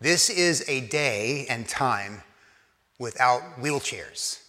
This 0.01 0.31
is 0.31 0.65
a 0.67 0.81
day 0.81 1.45
and 1.51 1.69
time 1.69 2.23
without 2.99 3.43
wheelchairs. 3.61 4.41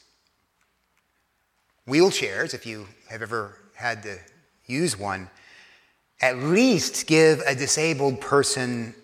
Wheelchairs, 1.85 2.53
if 2.53 2.65
you 2.65 2.87
have 3.09 3.21
ever 3.21 3.57
had 3.73 4.03
to 4.03 4.19
use 4.65 4.97
one, 4.97 5.29
at 6.21 6.37
least 6.37 7.05
give 7.05 7.41
a 7.45 7.53
disabled 7.53 8.21
person 8.21 8.95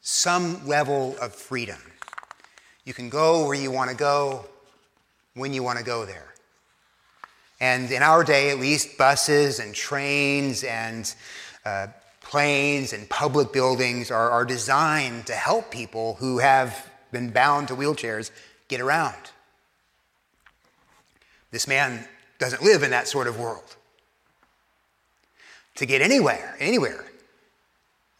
some 0.00 0.66
level 0.66 1.16
of 1.20 1.32
freedom. 1.32 1.78
You 2.84 2.94
can 2.94 3.10
go 3.10 3.46
where 3.46 3.54
you 3.54 3.70
want 3.70 3.90
to 3.90 3.96
go, 3.96 4.44
when 5.38 5.52
you 5.52 5.62
want 5.62 5.78
to 5.78 5.84
go 5.84 6.04
there. 6.04 6.34
And 7.60 7.90
in 7.90 8.02
our 8.02 8.22
day, 8.22 8.50
at 8.50 8.58
least, 8.58 8.98
buses 8.98 9.58
and 9.58 9.74
trains 9.74 10.62
and 10.62 11.12
uh, 11.64 11.88
planes 12.20 12.92
and 12.92 13.08
public 13.08 13.52
buildings 13.52 14.10
are, 14.10 14.30
are 14.30 14.44
designed 14.44 15.26
to 15.26 15.32
help 15.32 15.70
people 15.70 16.14
who 16.14 16.38
have 16.38 16.88
been 17.10 17.30
bound 17.30 17.68
to 17.68 17.74
wheelchairs 17.74 18.30
get 18.68 18.80
around. 18.80 19.16
This 21.50 21.66
man 21.66 22.06
doesn't 22.38 22.62
live 22.62 22.82
in 22.82 22.90
that 22.90 23.08
sort 23.08 23.26
of 23.26 23.40
world. 23.40 23.76
To 25.76 25.86
get 25.86 26.02
anywhere, 26.02 26.56
anywhere, 26.60 27.06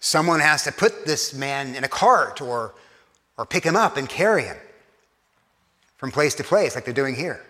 someone 0.01 0.41
has 0.41 0.65
to 0.65 0.73
put 0.73 1.05
this 1.05 1.35
man 1.35 1.75
in 1.75 1.85
a 1.85 1.89
cart 1.89 2.41
or, 2.41 2.75
or 3.37 3.45
pick 3.45 3.65
him 3.65 3.77
up 3.77 3.97
and 3.97 4.09
carry 4.09 4.45
him 4.45 4.57
from 5.99 6.11
place 6.11 6.35
to 6.37 6.45
place, 6.45 6.75
like 6.75 6.85
they're 6.85 6.95
doing 6.95 7.15
here. 7.15 7.45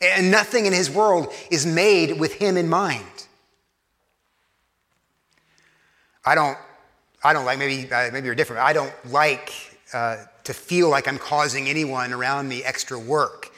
And 0.00 0.30
nothing 0.30 0.66
in 0.66 0.72
his 0.72 0.90
world 0.90 1.32
is 1.50 1.66
made 1.66 2.20
with 2.20 2.34
him 2.34 2.56
in 2.56 2.68
mind. 2.68 3.26
I 6.24 6.34
don't, 6.34 6.56
I 7.22 7.32
don't 7.32 7.44
like, 7.44 7.58
maybe, 7.58 7.90
uh, 7.90 8.10
maybe 8.12 8.26
you're 8.26 8.34
different. 8.34 8.62
I 8.62 8.72
don't 8.72 8.92
like 9.10 9.52
uh, 9.92 10.24
to 10.44 10.54
feel 10.54 10.88
like 10.88 11.08
I'm 11.08 11.18
causing 11.18 11.68
anyone 11.68 12.12
around 12.12 12.48
me 12.48 12.62
extra 12.62 12.98
work. 12.98 13.50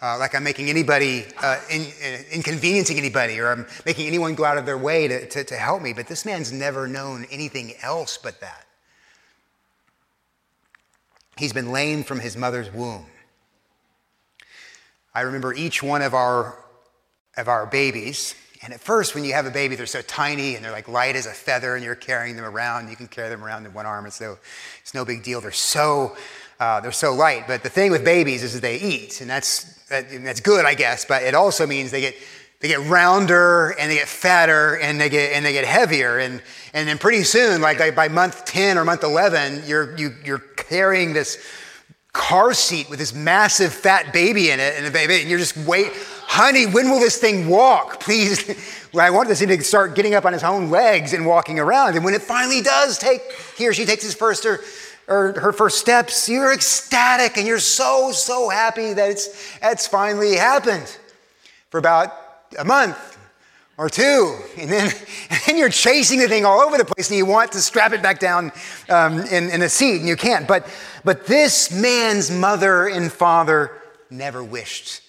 Uh, 0.00 0.16
like 0.18 0.36
I'm 0.36 0.44
making 0.44 0.70
anybody, 0.70 1.24
uh, 1.42 1.58
in, 1.70 1.82
uh, 1.82 2.18
inconveniencing 2.30 2.96
anybody, 2.96 3.40
or 3.40 3.50
I'm 3.50 3.66
making 3.84 4.06
anyone 4.06 4.36
go 4.36 4.44
out 4.44 4.56
of 4.56 4.64
their 4.66 4.78
way 4.78 5.08
to, 5.08 5.26
to, 5.28 5.42
to 5.42 5.56
help 5.56 5.82
me. 5.82 5.92
But 5.92 6.06
this 6.06 6.24
man's 6.24 6.52
never 6.52 6.86
known 6.86 7.26
anything 7.32 7.72
else 7.82 8.16
but 8.16 8.40
that. 8.40 8.66
He's 11.36 11.52
been 11.52 11.72
lame 11.72 12.04
from 12.04 12.20
his 12.20 12.36
mother's 12.36 12.72
womb. 12.72 13.06
I 15.14 15.22
remember 15.22 15.54
each 15.54 15.82
one 15.82 16.02
of 16.02 16.14
our, 16.14 16.58
of 17.36 17.48
our 17.48 17.66
babies. 17.66 18.34
And 18.62 18.72
at 18.72 18.80
first, 18.80 19.14
when 19.14 19.24
you 19.24 19.32
have 19.34 19.46
a 19.46 19.50
baby, 19.50 19.76
they're 19.76 19.86
so 19.86 20.02
tiny 20.02 20.56
and 20.56 20.64
they're 20.64 20.72
like 20.72 20.88
light 20.88 21.16
as 21.16 21.26
a 21.26 21.30
feather, 21.30 21.76
and 21.76 21.84
you're 21.84 21.94
carrying 21.94 22.36
them 22.36 22.44
around. 22.44 22.90
You 22.90 22.96
can 22.96 23.06
carry 23.06 23.28
them 23.28 23.44
around 23.44 23.66
in 23.66 23.72
one 23.72 23.86
arm. 23.86 24.06
It's 24.06 24.20
no, 24.20 24.38
it's 24.82 24.94
no 24.94 25.04
big 25.04 25.22
deal. 25.22 25.40
They're 25.40 25.52
so, 25.52 26.16
uh, 26.58 26.80
they're 26.80 26.92
so 26.92 27.14
light. 27.14 27.44
But 27.46 27.62
the 27.62 27.68
thing 27.68 27.90
with 27.90 28.04
babies 28.04 28.42
is 28.42 28.54
that 28.54 28.62
they 28.62 28.78
eat, 28.78 29.20
and 29.20 29.30
that's, 29.30 29.64
that, 29.86 30.10
and 30.10 30.26
that's 30.26 30.40
good, 30.40 30.64
I 30.64 30.74
guess. 30.74 31.04
But 31.04 31.22
it 31.22 31.34
also 31.34 31.66
means 31.66 31.90
they 31.92 32.00
get, 32.00 32.16
they 32.60 32.68
get 32.68 32.80
rounder 32.80 33.70
and 33.78 33.90
they 33.90 33.96
get 33.96 34.08
fatter 34.08 34.76
and 34.78 35.00
they 35.00 35.08
get, 35.08 35.32
and 35.32 35.44
they 35.44 35.52
get 35.52 35.64
heavier. 35.64 36.18
And, 36.18 36.42
and 36.74 36.88
then 36.88 36.98
pretty 36.98 37.22
soon, 37.22 37.60
like, 37.60 37.78
like 37.78 37.94
by 37.94 38.08
month 38.08 38.44
10 38.44 38.76
or 38.76 38.84
month 38.84 39.04
11, 39.04 39.62
you're, 39.66 39.96
you, 39.96 40.14
you're 40.24 40.38
carrying 40.38 41.12
this 41.12 41.38
car 42.18 42.52
seat 42.52 42.90
with 42.90 42.98
this 42.98 43.14
massive 43.14 43.72
fat 43.72 44.12
baby 44.12 44.50
in 44.50 44.58
it, 44.58 44.74
and, 44.76 44.92
baby, 44.92 45.20
and 45.20 45.30
you're 45.30 45.38
just 45.38 45.56
wait, 45.56 45.92
honey, 46.26 46.66
when 46.66 46.90
will 46.90 46.98
this 46.98 47.16
thing 47.16 47.48
walk? 47.48 48.00
Please, 48.00 48.90
I 48.98 49.10
want 49.10 49.28
this 49.28 49.38
thing 49.38 49.48
to 49.48 49.62
start 49.62 49.94
getting 49.94 50.14
up 50.14 50.26
on 50.26 50.34
its 50.34 50.42
own 50.42 50.68
legs 50.68 51.14
and 51.14 51.24
walking 51.24 51.60
around. 51.60 51.94
And 51.94 52.04
when 52.04 52.14
it 52.14 52.22
finally 52.22 52.60
does 52.60 52.98
take, 52.98 53.22
he 53.56 53.68
or 53.68 53.72
she 53.72 53.86
takes 53.86 54.02
his 54.02 54.14
first 54.14 54.44
or, 54.44 54.60
or 55.06 55.40
her 55.40 55.52
first 55.52 55.78
steps, 55.78 56.28
you're 56.28 56.52
ecstatic 56.52 57.36
and 57.36 57.46
you're 57.46 57.60
so, 57.60 58.10
so 58.10 58.48
happy 58.48 58.92
that 58.92 59.10
it's, 59.10 59.56
it's 59.62 59.86
finally 59.86 60.36
happened. 60.36 60.98
For 61.70 61.78
about 61.78 62.12
a 62.58 62.64
month, 62.64 63.17
or 63.78 63.88
two, 63.88 64.36
and 64.58 64.70
then, 64.70 64.92
and 65.30 65.40
then 65.46 65.56
you're 65.56 65.68
chasing 65.70 66.18
the 66.18 66.28
thing 66.28 66.44
all 66.44 66.60
over 66.60 66.76
the 66.76 66.84
place 66.84 67.08
and 67.08 67.16
you 67.16 67.24
want 67.24 67.52
to 67.52 67.60
strap 67.60 67.92
it 67.92 68.02
back 68.02 68.18
down 68.18 68.52
um, 68.90 69.20
in, 69.20 69.48
in 69.48 69.62
a 69.62 69.68
seat 69.68 70.00
and 70.00 70.08
you 70.08 70.16
can't. 70.16 70.46
But, 70.46 70.68
but 71.04 71.26
this 71.26 71.70
man's 71.70 72.30
mother 72.30 72.88
and 72.88 73.10
father 73.10 73.80
never 74.10 74.42
wished, 74.42 75.00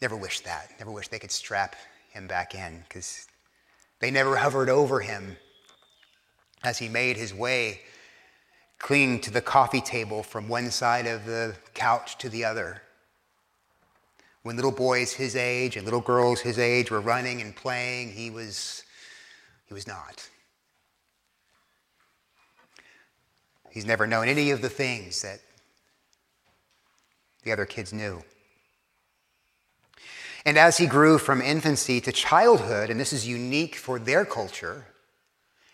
never 0.00 0.16
wished 0.16 0.44
that, 0.44 0.70
never 0.78 0.92
wished 0.92 1.10
they 1.10 1.18
could 1.18 1.32
strap 1.32 1.74
him 2.10 2.28
back 2.28 2.54
in 2.54 2.84
because 2.88 3.26
they 3.98 4.10
never 4.10 4.36
hovered 4.36 4.70
over 4.70 5.00
him 5.00 5.36
as 6.62 6.78
he 6.78 6.88
made 6.88 7.16
his 7.16 7.34
way, 7.34 7.80
clinging 8.78 9.20
to 9.20 9.32
the 9.32 9.40
coffee 9.40 9.80
table 9.80 10.22
from 10.22 10.48
one 10.48 10.70
side 10.70 11.06
of 11.06 11.26
the 11.26 11.56
couch 11.74 12.16
to 12.18 12.28
the 12.28 12.44
other 12.44 12.82
when 14.48 14.56
little 14.56 14.72
boys 14.72 15.12
his 15.12 15.36
age 15.36 15.76
and 15.76 15.84
little 15.84 16.00
girls 16.00 16.40
his 16.40 16.58
age 16.58 16.90
were 16.90 17.02
running 17.02 17.42
and 17.42 17.54
playing, 17.54 18.10
he 18.10 18.30
was, 18.30 18.82
he 19.66 19.74
was 19.74 19.86
not. 19.86 20.26
He's 23.68 23.84
never 23.84 24.06
known 24.06 24.26
any 24.26 24.50
of 24.50 24.62
the 24.62 24.70
things 24.70 25.20
that 25.20 25.40
the 27.42 27.52
other 27.52 27.66
kids 27.66 27.92
knew. 27.92 28.22
And 30.46 30.56
as 30.56 30.78
he 30.78 30.86
grew 30.86 31.18
from 31.18 31.42
infancy 31.42 32.00
to 32.00 32.10
childhood, 32.10 32.88
and 32.88 32.98
this 32.98 33.12
is 33.12 33.28
unique 33.28 33.76
for 33.76 33.98
their 33.98 34.24
culture, 34.24 34.86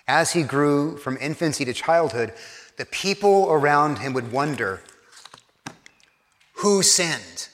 as 0.09 0.33
he 0.33 0.43
grew 0.43 0.97
from 0.97 1.17
infancy 1.21 1.65
to 1.65 1.73
childhood, 1.73 2.33
the 2.77 2.87
people 2.87 3.47
around 3.53 4.01
him 4.01 4.15
would 4.15 4.33
wonder 4.33 4.81
who 6.55 6.83
sinned? 6.83 7.51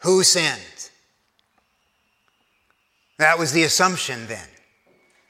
Who 0.00 0.22
sinned? 0.22 0.90
That 3.18 3.38
was 3.38 3.52
the 3.52 3.62
assumption 3.62 4.26
then. 4.26 4.46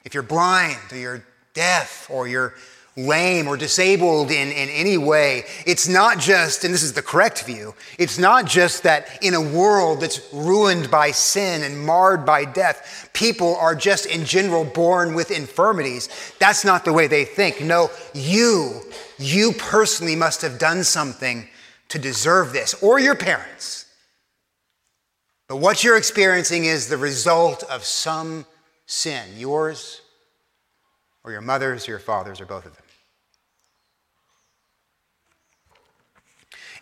If 0.03 0.13
you're 0.13 0.23
blind 0.23 0.77
or 0.91 0.97
you're 0.97 1.23
deaf 1.53 2.07
or 2.09 2.27
you're 2.27 2.53
lame 2.97 3.47
or 3.47 3.55
disabled 3.55 4.31
in, 4.31 4.49
in 4.49 4.69
any 4.69 4.97
way, 4.97 5.43
it's 5.65 5.87
not 5.87 6.17
just, 6.17 6.63
and 6.63 6.73
this 6.73 6.81
is 6.81 6.93
the 6.93 7.01
correct 7.01 7.43
view, 7.43 7.75
it's 7.99 8.17
not 8.17 8.45
just 8.45 8.83
that 8.83 9.23
in 9.23 9.35
a 9.35 9.41
world 9.41 10.01
that's 10.01 10.33
ruined 10.33 10.89
by 10.89 11.11
sin 11.11 11.63
and 11.63 11.85
marred 11.85 12.25
by 12.25 12.43
death, 12.43 13.09
people 13.13 13.55
are 13.57 13.75
just 13.75 14.07
in 14.07 14.25
general 14.25 14.65
born 14.65 15.13
with 15.13 15.29
infirmities. 15.29 16.09
That's 16.39 16.65
not 16.65 16.85
the 16.85 16.93
way 16.93 17.07
they 17.07 17.23
think. 17.23 17.61
No, 17.61 17.91
you, 18.13 18.81
you 19.19 19.53
personally 19.53 20.15
must 20.15 20.41
have 20.41 20.57
done 20.57 20.83
something 20.83 21.47
to 21.89 21.99
deserve 21.99 22.51
this, 22.51 22.73
or 22.81 22.99
your 22.99 23.15
parents. 23.15 23.85
But 25.47 25.57
what 25.57 25.83
you're 25.83 25.97
experiencing 25.97 26.65
is 26.65 26.89
the 26.89 26.97
result 26.97 27.63
of 27.63 27.83
some 27.83 28.45
sin, 28.85 29.23
yours 29.37 30.01
or 31.23 31.31
your 31.31 31.41
mother's 31.41 31.87
or 31.87 31.91
your 31.91 31.99
father's 31.99 32.41
or 32.41 32.45
both 32.45 32.65
of 32.65 32.75
them. 32.75 32.83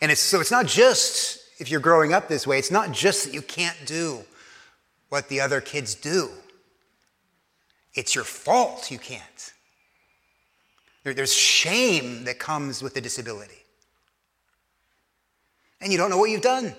And 0.02 0.12
it's, 0.12 0.22
so 0.22 0.42
it's 0.42 0.52
not 0.52 0.66
just, 0.66 1.40
if 1.60 1.70
you're 1.70 1.80
growing 1.80 2.14
up 2.14 2.28
this 2.28 2.46
way, 2.46 2.60
it's 2.60 2.72
not 2.72 2.92
just 2.92 3.26
that 3.26 3.34
you 3.34 3.42
can't 3.42 3.78
do 3.86 4.20
what 5.10 5.30
the 5.30 5.42
other 5.42 5.62
kids 5.62 5.96
do. 5.96 6.30
It's 7.94 8.14
your 8.14 8.24
fault 8.24 8.92
you 8.92 9.00
can't. 9.00 9.54
There's 11.04 11.34
shame 11.34 12.24
that 12.26 12.40
comes 12.40 12.82
with 12.82 12.96
the 12.96 13.02
disability. 13.02 13.64
And 15.80 15.92
you 15.92 15.98
don't 15.98 16.10
know 16.10 16.18
what 16.18 16.32
you've 16.32 16.42
done. 16.42 16.76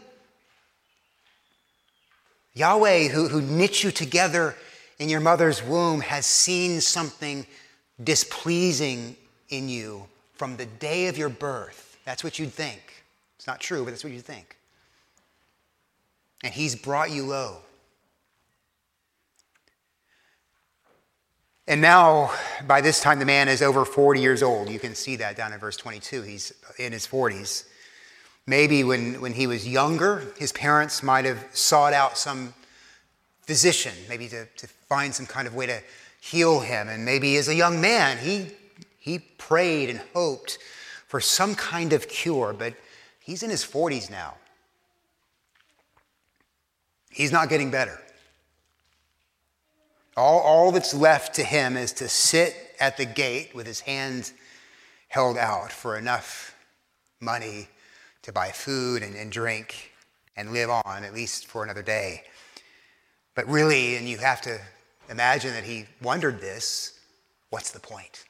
Yahweh, 2.57 3.09
who, 3.09 3.29
who 3.29 3.43
knit 3.43 3.85
you 3.85 3.91
together 3.91 4.57
in 4.99 5.11
your 5.11 5.21
mother's 5.21 5.63
womb, 5.63 6.01
has 6.01 6.25
seen 6.25 6.81
something 6.81 7.47
displeasing 8.03 9.15
in 9.51 9.69
you 9.69 10.07
from 10.33 10.57
the 10.57 10.65
day 10.65 11.09
of 11.09 11.19
your 11.19 11.29
birth. 11.29 11.99
That's 12.07 12.25
what 12.25 12.39
you'd 12.39 12.53
think. 12.53 13.05
It's 13.37 13.47
not 13.47 13.61
true, 13.61 13.85
but 13.85 13.91
that's 13.91 14.03
what 14.03 14.13
you'd 14.13 14.25
think. 14.25 14.57
And 16.43 16.53
He's 16.53 16.75
brought 16.75 17.11
you 17.11 17.27
low. 17.27 17.59
And 21.69 21.83
now, 21.83 22.33
by 22.67 22.81
this 22.81 23.01
time, 23.01 23.19
the 23.19 23.27
man 23.27 23.49
is 23.49 23.61
over 23.61 23.85
40 23.85 24.21
years 24.21 24.43
old. 24.43 24.71
You 24.71 24.79
can 24.79 24.95
see 24.95 25.17
that 25.17 25.37
down 25.37 25.53
in 25.53 25.59
verse 25.59 25.77
22. 25.77 26.23
He's 26.23 26.53
in 26.79 26.93
his 26.93 27.07
40s. 27.07 27.65
Maybe 28.47 28.85
when, 28.85 29.21
when 29.21 29.33
he 29.33 29.47
was 29.47 29.67
younger, 29.67 30.23
his 30.39 30.53
parents 30.53 31.03
might 31.03 31.25
have 31.25 31.45
sought 31.53 31.93
out 31.93 32.17
some 32.17 32.55
physician, 33.43 33.93
maybe 34.09 34.29
to, 34.29 34.47
to 34.47 34.67
find 34.67 35.15
some 35.15 35.27
kind 35.27 35.49
of 35.49 35.55
way 35.55 35.67
to 35.67 35.81
heal 36.21 36.61
him. 36.61 36.89
And 36.89 37.05
maybe 37.05 37.37
as 37.37 37.49
a 37.49 37.55
young 37.55 37.81
man, 37.81 38.19
he, 38.19 38.53
he 38.99 39.19
prayed 39.19 39.91
and 39.91 40.01
hoped 40.15 40.59
for 41.09 41.21
some 41.21 41.55
kind 41.55 41.93
of 41.93 42.09
cure, 42.09 42.53
but 42.53 42.75
he's 43.21 43.43
in 43.43 43.51
his 43.51 43.65
40s 43.65 44.11
now. 44.11 44.35
He's 47.11 47.33
not 47.33 47.49
getting 47.49 47.71
better. 47.71 48.01
All, 50.17 50.41
all 50.41 50.73
that's 50.73 50.95
left 50.95 51.35
to 51.37 51.45
him 51.45 51.77
is 51.77 51.93
to 51.95 52.09
sit 52.09 52.55
at 52.79 52.97
the 52.97 53.05
gate 53.05 53.55
with 53.55 53.67
his 53.67 53.81
hand 53.81 54.33
held 55.09 55.37
out 55.37 55.73
for 55.73 55.97
enough 55.97 56.55
money 57.21 57.69
to 58.27 58.33
buy 58.33 58.51
food 58.51 59.05
and, 59.05 59.15
and 59.15 59.31
drink 59.31 59.93
and 60.37 60.53
live 60.53 60.69
on, 60.69 61.05
at 61.05 61.15
least 61.15 61.47
for 61.47 61.63
another 61.63 61.81
day. 61.81 62.25
But 63.37 63.47
really, 63.47 63.95
and 63.95 64.09
you 64.09 64.19
have 64.19 64.41
to 64.43 64.59
imagine 65.09 65.53
that 65.53 65.63
he 65.63 65.87
wondered 66.03 66.41
this 66.41 66.99
what's 67.51 67.71
the 67.71 67.79
point? 67.79 68.25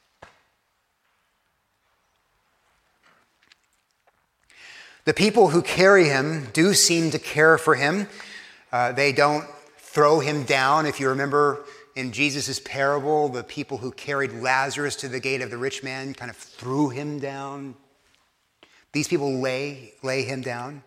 The 5.05 5.15
people 5.15 5.49
who 5.49 5.63
carry 5.63 6.05
him 6.05 6.49
do 6.53 6.75
seem 6.75 7.09
to 7.09 7.17
care 7.17 7.57
for 7.57 7.73
him. 7.73 8.07
Uh, 8.71 8.91
they 8.91 9.11
don't 9.11 9.45
throw 9.79 10.19
him 10.19 10.43
down. 10.43 10.85
If 10.85 10.99
you 10.99 11.09
remember 11.09 11.65
in 11.95 12.11
Jesus' 12.11 12.59
parable, 12.59 13.29
the 13.29 13.43
people 13.43 13.79
who 13.79 13.91
carried 13.91 14.31
Lazarus 14.31 14.95
to 14.97 15.07
the 15.07 15.19
gate 15.19 15.41
of 15.41 15.49
the 15.49 15.57
rich 15.57 15.81
man 15.81 16.13
kind 16.13 16.29
of 16.29 16.37
threw 16.37 16.89
him 16.89 17.17
down. 17.17 17.73
These 18.97 19.09
people 19.09 19.31
lay, 19.31 19.93
lay 20.01 20.23
him 20.23 20.41
down 20.41 20.81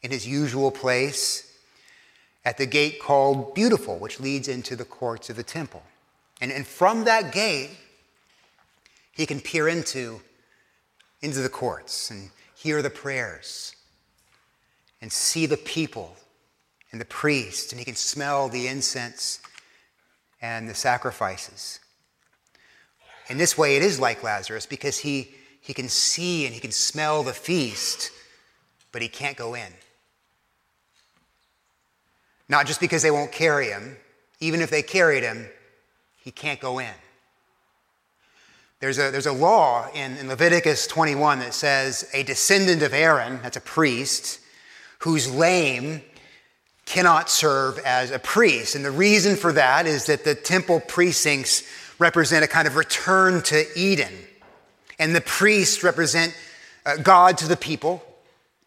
in 0.00 0.10
his 0.10 0.26
usual 0.26 0.70
place 0.70 1.54
at 2.42 2.56
the 2.56 2.64
gate 2.64 2.98
called 2.98 3.54
Beautiful, 3.54 3.98
which 3.98 4.18
leads 4.18 4.48
into 4.48 4.74
the 4.74 4.86
courts 4.86 5.28
of 5.28 5.36
the 5.36 5.42
temple. 5.42 5.82
And, 6.40 6.50
and 6.50 6.66
from 6.66 7.04
that 7.04 7.34
gate, 7.34 7.68
he 9.12 9.26
can 9.26 9.40
peer 9.40 9.68
into, 9.68 10.22
into 11.20 11.42
the 11.42 11.50
courts 11.50 12.10
and 12.10 12.30
hear 12.56 12.80
the 12.80 12.88
prayers 12.88 13.76
and 15.02 15.12
see 15.12 15.44
the 15.44 15.58
people 15.58 16.16
and 16.92 16.98
the 16.98 17.04
priests, 17.04 17.72
and 17.72 17.78
he 17.78 17.84
can 17.84 17.94
smell 17.94 18.48
the 18.48 18.68
incense 18.68 19.38
and 20.40 20.66
the 20.66 20.74
sacrifices. 20.74 21.78
In 23.28 23.36
this 23.36 23.58
way, 23.58 23.76
it 23.76 23.82
is 23.82 24.00
like 24.00 24.22
Lazarus 24.22 24.64
because 24.64 24.96
he, 24.96 25.34
he 25.64 25.72
can 25.72 25.88
see 25.88 26.44
and 26.44 26.54
he 26.54 26.60
can 26.60 26.72
smell 26.72 27.22
the 27.22 27.32
feast, 27.32 28.10
but 28.92 29.00
he 29.00 29.08
can't 29.08 29.34
go 29.36 29.54
in. 29.54 29.72
Not 32.50 32.66
just 32.66 32.80
because 32.80 33.02
they 33.02 33.10
won't 33.10 33.32
carry 33.32 33.68
him, 33.68 33.96
even 34.40 34.60
if 34.60 34.68
they 34.68 34.82
carried 34.82 35.22
him, 35.22 35.48
he 36.22 36.30
can't 36.30 36.60
go 36.60 36.78
in. 36.78 36.92
There's 38.80 38.98
a, 38.98 39.10
there's 39.10 39.26
a 39.26 39.32
law 39.32 39.88
in, 39.94 40.18
in 40.18 40.28
Leviticus 40.28 40.86
21 40.86 41.38
that 41.38 41.54
says 41.54 42.10
a 42.12 42.22
descendant 42.24 42.82
of 42.82 42.92
Aaron, 42.92 43.40
that's 43.42 43.56
a 43.56 43.62
priest, 43.62 44.40
who's 44.98 45.34
lame 45.34 46.02
cannot 46.84 47.30
serve 47.30 47.78
as 47.78 48.10
a 48.10 48.18
priest. 48.18 48.74
And 48.74 48.84
the 48.84 48.90
reason 48.90 49.36
for 49.36 49.54
that 49.54 49.86
is 49.86 50.04
that 50.06 50.24
the 50.24 50.34
temple 50.34 50.80
precincts 50.80 51.62
represent 51.98 52.44
a 52.44 52.48
kind 52.48 52.68
of 52.68 52.76
return 52.76 53.40
to 53.44 53.64
Eden. 53.74 54.12
And 54.98 55.14
the 55.14 55.20
priests 55.20 55.82
represent 55.82 56.36
uh, 56.86 56.96
God 56.96 57.38
to 57.38 57.48
the 57.48 57.56
people 57.56 58.04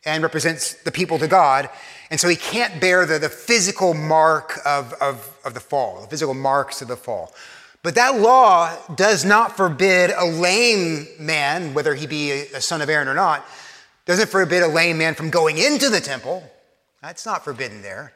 and 0.06 0.24
represents 0.24 0.74
the 0.84 0.92
people 0.92 1.20
to 1.20 1.28
God. 1.28 1.70
And 2.10 2.20
so 2.20 2.28
he 2.28 2.36
can't 2.36 2.80
bear 2.80 3.06
the, 3.06 3.20
the 3.20 3.30
physical 3.30 3.94
mark 3.94 4.60
of, 4.66 4.94
of, 4.94 5.38
of 5.44 5.54
the 5.54 5.60
fall, 5.60 6.02
the 6.02 6.08
physical 6.08 6.34
marks 6.34 6.82
of 6.82 6.88
the 6.88 6.98
fall. 6.98 7.34
But 7.84 7.96
that 7.96 8.20
law 8.20 8.76
does 8.96 9.24
not 9.24 9.56
forbid 9.56 10.12
a 10.12 10.26
lame 10.26 11.08
man, 11.20 11.74
whether 11.74 11.96
he 11.96 12.08
be 12.08 12.32
a 12.32 12.62
son 12.62 12.82
of 12.82 12.90
Aaron 12.90 13.08
or 13.08 13.14
not, 13.14 13.46
doesn't 14.06 14.30
forbid 14.30 14.64
a 14.64 14.68
lame 14.68 14.98
man 14.98 15.16
from 15.16 15.30
going 15.30 15.58
into 15.58 15.90
the 15.90 16.02
temple 16.02 16.44
that's 17.02 17.26
not 17.26 17.44
forbidden 17.44 17.82
there. 17.82 18.14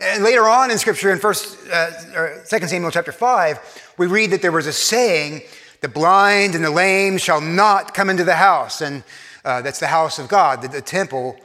And 0.00 0.24
later 0.24 0.48
on 0.48 0.70
in 0.70 0.78
Scripture, 0.78 1.10
in 1.10 1.18
First, 1.18 1.58
uh, 1.70 1.90
or 2.16 2.42
2 2.48 2.66
Samuel 2.66 2.90
chapter 2.90 3.12
5, 3.12 3.94
we 3.98 4.06
read 4.06 4.30
that 4.30 4.40
there 4.40 4.52
was 4.52 4.66
a 4.66 4.72
saying, 4.72 5.42
the 5.82 5.88
blind 5.88 6.54
and 6.54 6.64
the 6.64 6.70
lame 6.70 7.18
shall 7.18 7.40
not 7.40 7.92
come 7.92 8.08
into 8.08 8.24
the 8.24 8.36
house. 8.36 8.80
And 8.80 9.04
uh, 9.44 9.60
that's 9.60 9.80
the 9.80 9.88
house 9.88 10.18
of 10.18 10.28
God, 10.28 10.62
the, 10.62 10.68
the 10.68 10.80
temple. 10.80 11.36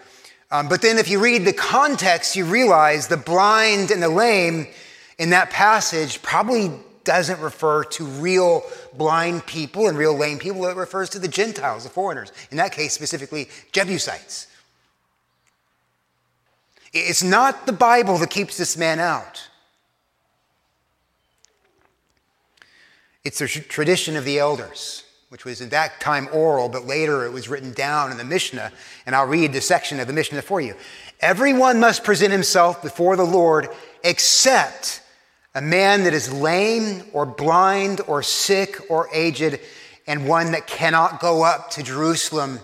Um, 0.50 0.70
but 0.70 0.82
then 0.82 0.98
if 0.98 1.10
you 1.10 1.20
read 1.20 1.44
the 1.44 1.54
context, 1.54 2.36
you 2.36 2.46
realize 2.46 3.08
the 3.08 3.18
blind 3.18 3.92
and 3.92 4.02
the 4.02 4.10
lame 4.10 4.68
in 5.18 5.32
that 5.32 5.50
passage 5.50 6.22
probably 6.22 6.72
doesn't 7.04 7.40
refer 7.40 7.84
to 7.84 8.06
real 8.06 8.64
blind 8.94 9.46
people 9.46 9.88
and 9.88 9.98
real 9.98 10.16
lame 10.16 10.38
people. 10.38 10.66
It 10.66 10.78
refers 10.78 11.10
to 11.12 11.20
the 11.20 11.28
Gentiles, 11.28 11.84
the 11.84 11.90
foreigners. 11.90 12.32
In 12.52 12.58
that 12.58 12.72
case, 12.72 12.94
specifically 12.94 13.50
Jebusites. 13.72 14.48
It's 16.94 17.24
not 17.24 17.66
the 17.66 17.74
Bible 17.74 18.18
that 18.20 18.30
keeps 18.30 18.58
this 18.58 18.78
man 18.78 19.00
out. 19.00 19.50
It's 23.28 23.40
the 23.40 23.48
tradition 23.50 24.16
of 24.16 24.24
the 24.24 24.40
elders, 24.40 25.04
which 25.28 25.44
was 25.44 25.60
in 25.60 25.68
that 25.70 26.00
time 26.00 26.30
oral, 26.32 26.70
but 26.70 26.86
later 26.86 27.26
it 27.26 27.34
was 27.34 27.50
written 27.50 27.74
down 27.74 28.10
in 28.10 28.16
the 28.16 28.24
Mishnah. 28.24 28.72
And 29.06 29.14
I'll 29.14 29.28
read 29.28 29.52
the 29.52 29.60
section 29.60 30.00
of 30.00 30.08
the 30.08 30.14
Mishnah 30.14 30.42
for 30.44 30.62
you. 30.62 30.76
Everyone 31.20 31.78
must 31.78 32.06
present 32.06 32.32
himself 32.32 32.82
before 32.82 33.18
the 33.18 33.26
Lord 33.26 33.68
except 34.02 35.02
a 35.54 35.62
man 35.62 36.06
that 36.06 36.14
is 36.14 36.32
lame 36.32 37.04
or 37.12 37.26
blind 37.26 38.00
or 38.08 38.24
sick 38.24 38.78
or 38.90 39.10
aged, 39.14 39.60
and 40.08 40.26
one 40.26 40.54
that 40.54 40.66
cannot 40.66 41.20
go 41.20 41.44
up 41.44 41.70
to 41.72 41.84
Jerusalem 41.84 42.62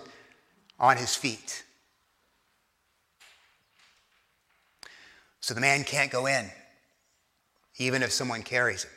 on 0.80 0.96
his 0.96 1.14
feet. 1.14 1.62
So 5.40 5.52
the 5.52 5.60
man 5.60 5.84
can't 5.84 6.10
go 6.10 6.24
in, 6.24 6.50
even 7.76 8.02
if 8.02 8.12
someone 8.12 8.42
carries 8.42 8.84
him. 8.84 8.93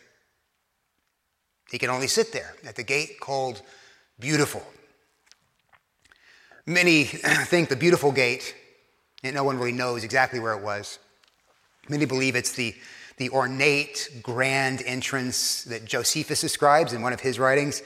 He 1.71 1.77
can 1.77 1.89
only 1.89 2.07
sit 2.07 2.31
there 2.31 2.55
at 2.65 2.75
the 2.75 2.83
gate 2.83 3.19
called 3.19 3.61
Beautiful. 4.19 4.65
Many 6.65 7.03
think 7.05 7.69
the 7.69 7.75
Beautiful 7.75 8.11
Gate, 8.11 8.55
and 9.23 9.35
no 9.35 9.43
one 9.43 9.57
really 9.57 9.71
knows 9.71 10.03
exactly 10.03 10.39
where 10.39 10.53
it 10.53 10.63
was. 10.63 10.99
Many 11.89 12.05
believe 12.05 12.35
it's 12.35 12.51
the, 12.51 12.75
the 13.17 13.29
ornate, 13.29 14.19
grand 14.21 14.81
entrance 14.85 15.63
that 15.65 15.85
Josephus 15.85 16.41
describes 16.41 16.93
in 16.93 17.01
one 17.01 17.13
of 17.13 17.21
his 17.21 17.39
writings 17.39 17.81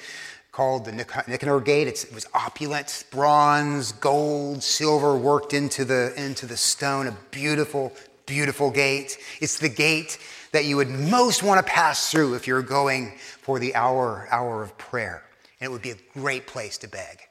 called 0.52 0.86
the 0.86 0.91
Nicanor 0.91 1.62
Gate. 1.62 1.88
It's, 1.88 2.04
it 2.04 2.13
was 2.13 2.26
opulent, 2.34 3.06
bronze, 3.12 3.91
gold, 3.94 4.63
silver 4.63 5.15
worked 5.15 5.54
into 5.54 5.86
the, 5.86 6.13
into 6.17 6.46
the 6.46 6.58
stone, 6.58 7.08
a 7.08 7.15
beautiful, 7.32 7.94
beautiful 8.26 8.70
gate. 8.70 9.17
It's 9.39 9.60
the 9.60 9.70
gate 9.70 10.17
that 10.52 10.66
you 10.66 10.76
would 10.78 10.90
most 10.90 11.44
want 11.44 11.66
to 11.66 11.72
pass 11.72 12.12
through 12.12 12.36
if 12.36 12.48
you're 12.48 12.62
going 12.62 13.18
for 13.40 13.60
the 13.60 13.74
hour, 13.76 14.28
hour 14.32 14.62
of 14.62 14.78
prayer. 14.78 15.24
And 15.60 15.68
it 15.68 15.72
would 15.72 15.82
be 15.82 15.92
a 15.92 15.98
great 16.14 16.48
place 16.48 16.78
to 16.80 16.88
beg. 16.88 17.22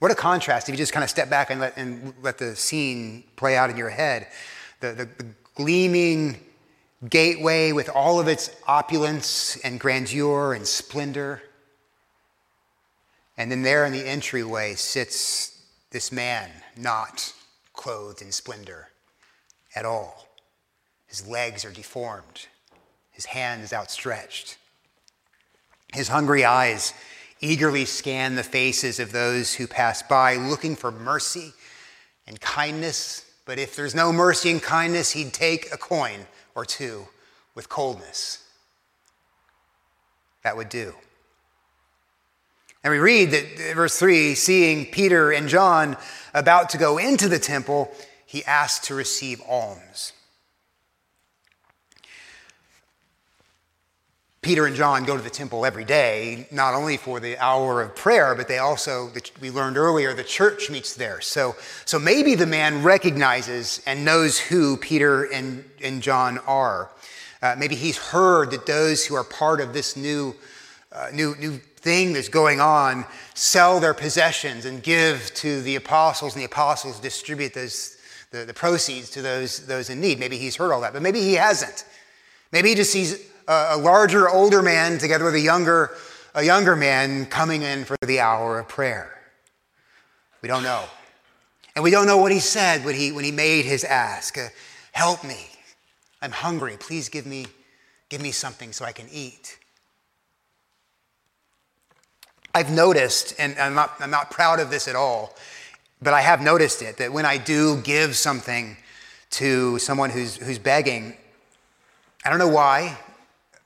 What 0.00 0.10
a 0.10 0.14
contrast 0.14 0.68
if 0.68 0.72
you 0.72 0.78
just 0.78 0.92
kind 0.92 1.04
of 1.04 1.10
step 1.10 1.28
back 1.28 1.50
and 1.50 1.60
let, 1.60 1.76
and 1.76 2.14
let 2.22 2.38
the 2.38 2.56
scene 2.56 3.24
play 3.36 3.56
out 3.56 3.70
in 3.70 3.76
your 3.76 3.90
head. 3.90 4.26
The, 4.80 4.92
the, 4.92 5.04
the 5.04 5.26
gleaming 5.54 6.40
gateway 7.08 7.72
with 7.72 7.90
all 7.90 8.18
of 8.18 8.26
its 8.26 8.50
opulence 8.66 9.56
and 9.58 9.78
grandeur 9.78 10.54
and 10.54 10.66
splendor. 10.66 11.42
And 13.36 13.50
then 13.50 13.62
there 13.62 13.84
in 13.84 13.92
the 13.92 14.06
entryway 14.06 14.74
sits 14.74 15.62
this 15.90 16.10
man, 16.10 16.50
not 16.76 17.32
clothed 17.74 18.22
in 18.22 18.32
splendor 18.32 18.88
at 19.74 19.84
all. 19.84 20.29
His 21.10 21.26
legs 21.26 21.64
are 21.64 21.72
deformed, 21.72 22.46
his 23.10 23.26
hand 23.26 23.62
is 23.62 23.72
outstretched. 23.72 24.56
His 25.92 26.06
hungry 26.06 26.44
eyes 26.44 26.94
eagerly 27.40 27.84
scan 27.84 28.36
the 28.36 28.44
faces 28.44 29.00
of 29.00 29.10
those 29.10 29.54
who 29.54 29.66
pass 29.66 30.02
by, 30.02 30.36
looking 30.36 30.76
for 30.76 30.92
mercy 30.92 31.52
and 32.28 32.40
kindness. 32.40 33.26
But 33.44 33.58
if 33.58 33.74
there's 33.74 33.94
no 33.94 34.12
mercy 34.12 34.52
and 34.52 34.62
kindness, 34.62 35.10
he'd 35.10 35.32
take 35.32 35.66
a 35.72 35.76
coin 35.76 36.26
or 36.54 36.64
two 36.64 37.08
with 37.56 37.68
coldness. 37.68 38.46
That 40.44 40.56
would 40.56 40.68
do. 40.68 40.94
And 42.84 42.92
we 42.92 42.98
read 42.98 43.32
that, 43.32 43.72
uh, 43.72 43.74
verse 43.74 43.98
3 43.98 44.36
seeing 44.36 44.86
Peter 44.86 45.32
and 45.32 45.48
John 45.48 45.96
about 46.32 46.70
to 46.70 46.78
go 46.78 46.98
into 46.98 47.28
the 47.28 47.40
temple, 47.40 47.92
he 48.24 48.44
asked 48.44 48.84
to 48.84 48.94
receive 48.94 49.42
alms. 49.48 50.12
Peter 54.42 54.64
and 54.64 54.74
John 54.74 55.04
go 55.04 55.18
to 55.18 55.22
the 55.22 55.28
temple 55.28 55.66
every 55.66 55.84
day, 55.84 56.48
not 56.50 56.72
only 56.72 56.96
for 56.96 57.20
the 57.20 57.36
hour 57.36 57.82
of 57.82 57.94
prayer, 57.94 58.34
but 58.34 58.48
they 58.48 58.56
also, 58.56 59.12
we 59.38 59.50
learned 59.50 59.76
earlier, 59.76 60.14
the 60.14 60.24
church 60.24 60.70
meets 60.70 60.94
there. 60.94 61.20
So, 61.20 61.56
so 61.84 61.98
maybe 61.98 62.34
the 62.34 62.46
man 62.46 62.82
recognizes 62.82 63.82
and 63.86 64.02
knows 64.02 64.38
who 64.38 64.78
Peter 64.78 65.24
and, 65.24 65.62
and 65.84 66.02
John 66.02 66.38
are. 66.46 66.88
Uh, 67.42 67.54
maybe 67.58 67.74
he's 67.74 67.98
heard 67.98 68.50
that 68.52 68.64
those 68.64 69.04
who 69.04 69.14
are 69.14 69.24
part 69.24 69.60
of 69.60 69.74
this 69.74 69.94
new, 69.94 70.34
uh, 70.90 71.08
new, 71.12 71.34
new 71.36 71.58
thing 71.76 72.14
that's 72.14 72.30
going 72.30 72.60
on 72.60 73.04
sell 73.34 73.78
their 73.78 73.94
possessions 73.94 74.64
and 74.64 74.82
give 74.82 75.32
to 75.34 75.60
the 75.62 75.76
apostles, 75.76 76.32
and 76.34 76.40
the 76.40 76.46
apostles 76.46 76.98
distribute 76.98 77.52
those, 77.52 77.98
the, 78.30 78.46
the 78.46 78.54
proceeds 78.54 79.10
to 79.10 79.20
those, 79.20 79.66
those 79.66 79.90
in 79.90 80.00
need. 80.00 80.18
Maybe 80.18 80.38
he's 80.38 80.56
heard 80.56 80.72
all 80.72 80.80
that, 80.80 80.94
but 80.94 81.02
maybe 81.02 81.20
he 81.20 81.34
hasn't. 81.34 81.84
Maybe 82.52 82.70
he 82.70 82.74
just 82.74 82.90
sees 82.90 83.29
a, 83.48 83.76
larger, 83.76 84.28
older 84.28 84.62
man 84.62 84.98
together 84.98 85.24
with 85.24 85.34
a 85.34 85.40
younger, 85.40 85.90
a 86.34 86.42
younger 86.42 86.76
man 86.76 87.26
coming 87.26 87.62
in 87.62 87.84
for 87.84 87.96
the 88.06 88.20
hour 88.20 88.58
of 88.58 88.68
prayer. 88.68 89.18
We 90.42 90.48
don't 90.48 90.62
know. 90.62 90.84
And 91.74 91.84
we 91.84 91.90
don't 91.90 92.06
know 92.06 92.16
what 92.16 92.32
he 92.32 92.40
said 92.40 92.84
when 92.84 92.94
he, 92.94 93.12
when 93.12 93.24
he 93.24 93.32
made 93.32 93.64
his 93.64 93.84
ask. 93.84 94.38
Uh, 94.38 94.48
Help 94.92 95.24
me. 95.24 95.48
I'm 96.20 96.32
hungry. 96.32 96.76
Please 96.78 97.08
give 97.08 97.26
me, 97.26 97.46
give 98.08 98.20
me 98.20 98.32
something 98.32 98.72
so 98.72 98.84
I 98.84 98.92
can 98.92 99.06
eat. 99.10 99.58
I've 102.54 102.70
noticed, 102.70 103.34
and 103.38 103.56
I'm 103.58 103.74
not, 103.74 103.94
I'm 104.00 104.10
not 104.10 104.30
proud 104.30 104.58
of 104.58 104.70
this 104.70 104.88
at 104.88 104.96
all, 104.96 105.36
but 106.02 106.12
I 106.12 106.20
have 106.20 106.42
noticed 106.42 106.82
it, 106.82 106.96
that 106.96 107.12
when 107.12 107.24
I 107.24 107.38
do 107.38 107.80
give 107.82 108.16
something 108.16 108.76
to 109.30 109.78
someone 109.78 110.10
who's, 110.10 110.36
who's 110.36 110.58
begging, 110.58 111.14
I 112.24 112.30
don't 112.30 112.40
know 112.40 112.48
why 112.48 112.98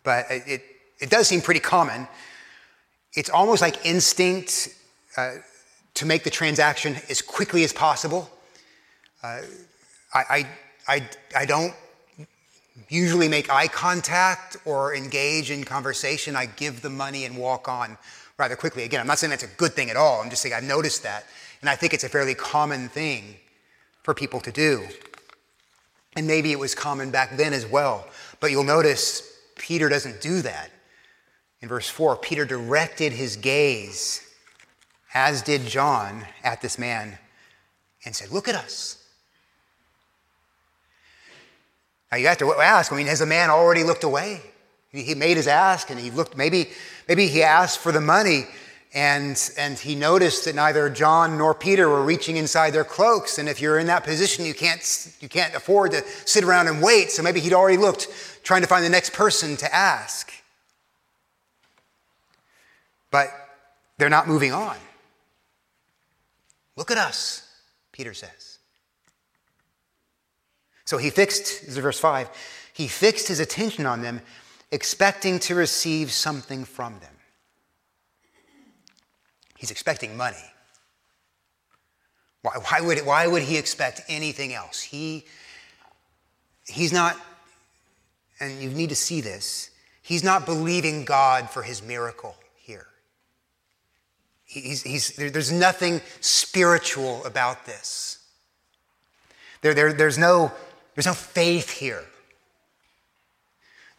but 0.05 0.27
it, 0.31 0.62
it 1.01 1.11
does 1.11 1.27
seem 1.27 1.40
pretty 1.40 1.61
common. 1.61 2.07
It's 3.14 3.31
almost 3.31 3.62
like 3.62 3.85
instinct 3.85 4.69
uh, 5.17 5.37
to 5.95 6.07
make 6.07 6.25
the 6.25 6.31
transaction 6.31 6.97
as 7.09 7.23
quickly 7.23 7.64
as 7.64 7.73
possible. 7.73 8.31
Uh, 9.23 9.40
I, 10.12 10.21
I, 10.31 10.47
I, 10.87 11.09
I 11.37 11.45
don't 11.47 11.75
usually 12.88 13.29
make 13.29 13.51
eye 13.51 13.69
contact 13.69 14.57
or 14.64 14.95
engage 14.95 15.51
in 15.51 15.64
conversation. 15.64 16.37
I 16.37 16.47
give 16.47 16.83
the 16.83 16.90
money 16.90 17.25
and 17.25 17.37
walk 17.37 17.69
on 17.69 17.97
rather 18.37 18.57
quickly. 18.57 18.83
Again, 18.83 19.01
I'm 19.01 19.07
not 19.07 19.19
saying 19.19 19.31
that's 19.31 19.45
a 19.45 19.57
good 19.57 19.73
thing 19.73 19.90
at 19.90 19.97
all. 19.97 20.21
I'm 20.21 20.31
just 20.31 20.43
saying 20.43 20.55
I've 20.55 20.64
noticed 20.64 21.03
that. 21.05 21.25
And 21.61 21.71
I 21.71 21.77
think 21.77 21.95
it's 21.95 22.05
a 22.05 22.09
fairly 22.09 22.35
common 22.35 22.88
thing 22.88 23.37
for 24.03 24.12
people 24.12 24.40
to 24.40 24.53
do. 24.53 24.87
And 26.17 26.27
maybe 26.27 26.53
it 26.53 26.59
was 26.59 26.75
common 26.75 27.11
back 27.11 27.37
then 27.37 27.53
as 27.53 27.67
well. 27.67 28.07
But 28.40 28.51
you'll 28.51 28.64
notice 28.64 29.34
Peter 29.57 29.88
doesn't 29.88 30.21
do 30.21 30.43
that. 30.43 30.71
In 31.61 31.69
verse 31.69 31.88
4, 31.88 32.17
Peter 32.17 32.45
directed 32.45 33.12
his 33.12 33.37
gaze, 33.37 34.21
as 35.14 35.43
did 35.43 35.62
John, 35.67 36.27
at 36.43 36.61
this 36.61 36.79
man 36.79 37.19
and 38.05 38.14
said, 38.14 38.31
Look 38.31 38.49
at 38.49 38.55
us. 38.55 39.03
Now 42.12 42.19
you 42.19 42.29
have 42.29 42.38
to 42.38 42.53
ask, 42.53 42.93
I 42.93 42.97
mean, 42.97 43.07
has 43.07 43.19
the 43.19 43.27
man 43.27 43.51
already 43.51 43.83
looked 43.83 44.05
away? 44.05 44.40
He 44.93 45.14
made 45.14 45.37
his 45.37 45.49
ask 45.49 45.90
and 45.90 45.99
he 45.99 46.11
looked, 46.12 46.37
maybe, 46.37 46.71
maybe 47.09 47.27
he 47.27 47.43
asked 47.43 47.81
for 47.81 47.90
the 47.90 48.01
money 48.01 48.47
and, 48.94 49.50
and 49.59 49.76
he 49.76 49.96
noticed 49.96 50.44
that 50.44 50.54
neither 50.54 50.88
John 50.88 51.37
nor 51.37 51.52
Peter 51.52 51.88
were 51.88 52.04
reaching 52.04 52.37
inside 52.37 52.70
their 52.70 52.85
cloaks. 52.85 53.38
And 53.38 53.48
if 53.48 53.61
you're 53.61 53.80
in 53.80 53.88
that 53.88 54.04
position, 54.04 54.44
you 54.44 54.54
can't, 54.54 55.12
you 55.20 55.28
can't 55.28 55.52
afford 55.52 55.90
to 55.90 56.04
sit 56.24 56.44
around 56.44 56.68
and 56.68 56.80
wait. 56.80 57.11
So 57.11 57.20
maybe 57.20 57.40
he'd 57.40 57.52
already 57.52 57.76
looked, 57.76 58.09
trying 58.44 58.62
to 58.62 58.68
find 58.68 58.85
the 58.85 58.90
next 58.90 59.12
person 59.12 59.57
to 59.57 59.74
ask. 59.74 60.33
But 63.11 63.30
they're 63.98 64.09
not 64.09 64.28
moving 64.28 64.52
on. 64.52 64.76
Look 66.76 66.92
at 66.92 66.98
us, 66.98 67.48
Peter 67.90 68.14
says. 68.14 68.59
So 70.85 70.98
he 70.98 71.11
fixed, 71.11 71.62
this 71.62 71.70
is 71.70 71.78
verse 71.78 71.98
5, 71.98 72.28
he 72.72 72.87
fixed 72.87 73.26
his 73.26 73.40
attention 73.40 73.87
on 73.87 74.02
them, 74.02 74.20
expecting 74.70 75.40
to 75.40 75.57
receive 75.57 76.12
something 76.12 76.64
from 76.64 77.00
them. 77.00 77.13
He's 79.64 79.70
expecting 79.70 80.14
money. 80.14 80.44
Why, 82.42 82.53
why, 82.68 82.81
would, 82.83 82.98
why 83.07 83.27
would 83.27 83.40
he 83.40 83.57
expect 83.57 84.03
anything 84.09 84.53
else? 84.53 84.83
He, 84.83 85.24
he's 86.66 86.92
not, 86.92 87.16
and 88.40 88.61
you 88.61 88.68
need 88.68 88.90
to 88.90 88.94
see 88.94 89.22
this, 89.22 89.70
he's 90.03 90.22
not 90.22 90.44
believing 90.44 91.07
God 91.07 91.48
for 91.48 91.62
his 91.62 91.83
miracle 91.83 92.37
here. 92.57 92.88
He's, 94.44 94.83
he's, 94.83 95.16
there's 95.16 95.50
nothing 95.50 96.03
spiritual 96.20 97.24
about 97.24 97.64
this. 97.64 98.22
There, 99.62 99.72
there, 99.72 99.94
there's, 99.94 100.18
no, 100.18 100.53
there's 100.94 101.07
no 101.07 101.14
faith 101.14 101.70
here. 101.70 102.05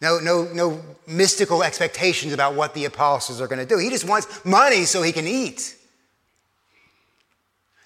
No, 0.05 0.19
no, 0.19 0.43
no 0.53 0.79
mystical 1.07 1.63
expectations 1.63 2.31
about 2.31 2.53
what 2.53 2.75
the 2.75 2.85
apostles 2.85 3.41
are 3.41 3.47
going 3.47 3.57
to 3.57 3.65
do. 3.65 3.79
He 3.79 3.89
just 3.89 4.07
wants 4.07 4.45
money 4.45 4.85
so 4.85 5.01
he 5.01 5.11
can 5.11 5.25
eat. 5.25 5.75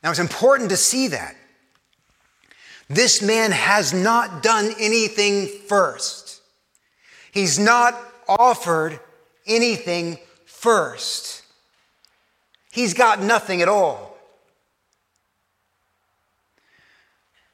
Now, 0.04 0.10
it's 0.10 0.20
important 0.20 0.70
to 0.72 0.76
see 0.76 1.08
that. 1.08 1.38
This 2.90 3.22
man 3.22 3.54
has 3.54 3.94
not 3.94 4.44
done 4.44 4.74
anything 4.82 5.48
first. 5.68 6.42
He's 7.32 7.58
not 7.58 7.98
offered 8.28 9.00
anything 9.48 10.18
first. 10.46 11.44
He's 12.70 12.94
got 12.94 13.22
nothing 13.22 13.62
at 13.62 13.70
all. 13.70 14.09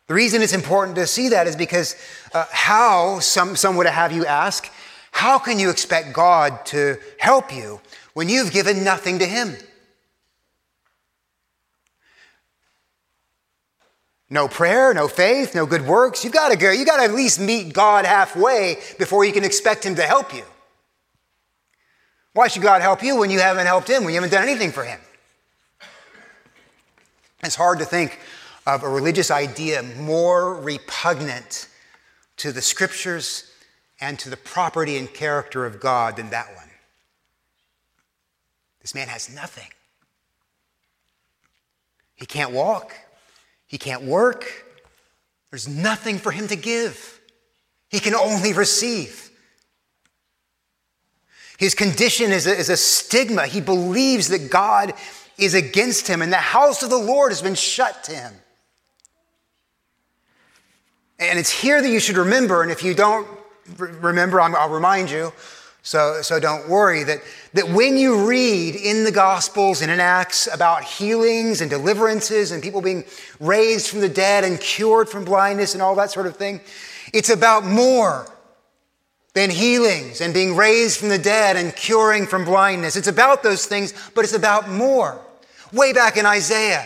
The 0.07 0.13
reason 0.13 0.41
it's 0.41 0.53
important 0.53 0.95
to 0.97 1.07
see 1.07 1.29
that 1.29 1.47
is 1.47 1.55
because 1.55 1.95
uh, 2.33 2.45
how, 2.51 3.19
some, 3.19 3.55
some 3.55 3.75
would 3.77 3.87
have 3.87 4.11
you 4.11 4.25
ask, 4.25 4.71
how 5.11 5.39
can 5.39 5.57
you 5.57 5.69
expect 5.69 6.13
God 6.13 6.65
to 6.67 6.97
help 7.17 7.53
you 7.53 7.81
when 8.13 8.29
you've 8.29 8.51
given 8.51 8.83
nothing 8.83 9.19
to 9.19 9.25
Him? 9.25 9.55
No 14.29 14.47
prayer, 14.47 14.93
no 14.93 15.07
faith, 15.07 15.55
no 15.55 15.65
good 15.65 15.87
works. 15.87 16.23
You've 16.23 16.33
got 16.33 16.49
to 16.49 16.57
go, 16.57 16.71
you 16.71 16.85
got 16.85 16.97
to 16.97 17.03
at 17.03 17.13
least 17.13 17.39
meet 17.39 17.73
God 17.73 18.05
halfway 18.05 18.77
before 18.99 19.23
you 19.23 19.31
can 19.31 19.43
expect 19.43 19.85
Him 19.85 19.95
to 19.95 20.03
help 20.03 20.33
you. 20.33 20.43
Why 22.33 22.47
should 22.47 22.63
God 22.63 22.81
help 22.81 23.01
you 23.01 23.15
when 23.15 23.29
you 23.29 23.39
haven't 23.39 23.65
helped 23.65 23.89
Him, 23.89 24.03
when 24.03 24.13
you 24.13 24.19
haven't 24.19 24.31
done 24.31 24.47
anything 24.47 24.71
for 24.71 24.83
Him? 24.83 24.99
It's 27.43 27.55
hard 27.55 27.79
to 27.79 27.85
think 27.85 28.19
of 28.65 28.83
a 28.83 28.89
religious 28.89 29.29
idea 29.29 29.83
more 29.83 30.55
repugnant 30.55 31.67
to 32.37 32.51
the 32.51 32.61
scriptures 32.61 33.51
and 34.01 34.17
to 34.19 34.29
the 34.29 34.37
property 34.37 34.97
and 34.97 35.13
character 35.13 35.65
of 35.65 35.79
God 35.79 36.17
than 36.17 36.29
that 36.31 36.53
one. 36.55 36.69
This 38.81 38.93
man 38.95 39.07
has 39.07 39.33
nothing. 39.33 39.69
He 42.15 42.25
can't 42.25 42.51
walk, 42.51 42.95
he 43.67 43.77
can't 43.77 44.03
work, 44.03 44.65
there's 45.51 45.67
nothing 45.67 46.17
for 46.17 46.31
him 46.31 46.47
to 46.47 46.55
give. 46.55 47.19
He 47.89 47.99
can 47.99 48.15
only 48.15 48.51
receive. 48.51 49.29
His 51.57 51.73
condition 51.73 52.31
is 52.31 52.47
a, 52.47 52.53
is 52.53 52.69
a 52.69 52.75
stigma. 52.75 53.47
He 53.47 53.61
believes 53.61 54.27
that 54.29 54.51
God 54.51 54.93
is 55.37 55.53
against 55.53 56.07
him 56.07 56.21
and 56.21 56.31
the 56.31 56.37
house 56.37 56.83
of 56.83 56.89
the 56.89 56.97
Lord 56.97 57.31
has 57.31 57.41
been 57.41 57.55
shut 57.55 58.03
to 58.05 58.11
him. 58.13 58.33
And 61.19 61.39
it's 61.39 61.49
here 61.49 61.81
that 61.81 61.89
you 61.89 61.99
should 61.99 62.17
remember, 62.17 62.61
and 62.61 62.71
if 62.71 62.83
you 62.83 62.93
don't 62.93 63.27
remember, 63.77 64.41
I'll 64.41 64.69
remind 64.69 65.09
you, 65.09 65.31
so, 65.81 66.21
so 66.21 66.39
don't 66.39 66.67
worry, 66.67 67.03
that, 67.03 67.19
that 67.53 67.69
when 67.69 67.95
you 67.95 68.27
read 68.27 68.75
in 68.75 69.03
the 69.03 69.11
Gospels 69.11 69.81
and 69.81 69.91
in 69.91 69.99
Acts 69.99 70.47
about 70.51 70.83
healings 70.83 71.61
and 71.61 71.69
deliverances 71.69 72.51
and 72.51 72.61
people 72.61 72.81
being 72.81 73.05
raised 73.39 73.87
from 73.87 74.01
the 74.01 74.09
dead 74.09 74.43
and 74.43 74.59
cured 74.59 75.07
from 75.07 75.23
blindness 75.23 75.73
and 75.73 75.81
all 75.81 75.95
that 75.95 76.11
sort 76.11 76.25
of 76.25 76.35
thing, 76.35 76.59
It's 77.13 77.29
about 77.29 77.63
more 77.63 78.27
than 79.33 79.49
healings 79.49 80.21
and 80.21 80.33
being 80.33 80.55
raised 80.55 80.99
from 80.99 81.09
the 81.09 81.17
dead 81.17 81.55
and 81.55 81.75
curing 81.75 82.25
from 82.25 82.45
blindness. 82.45 82.95
It's 82.95 83.07
about 83.07 83.43
those 83.43 83.65
things, 83.65 83.93
but 84.13 84.23
it's 84.23 84.33
about 84.33 84.69
more. 84.69 85.19
Way 85.71 85.93
back 85.93 86.17
in 86.17 86.25
Isaiah, 86.25 86.85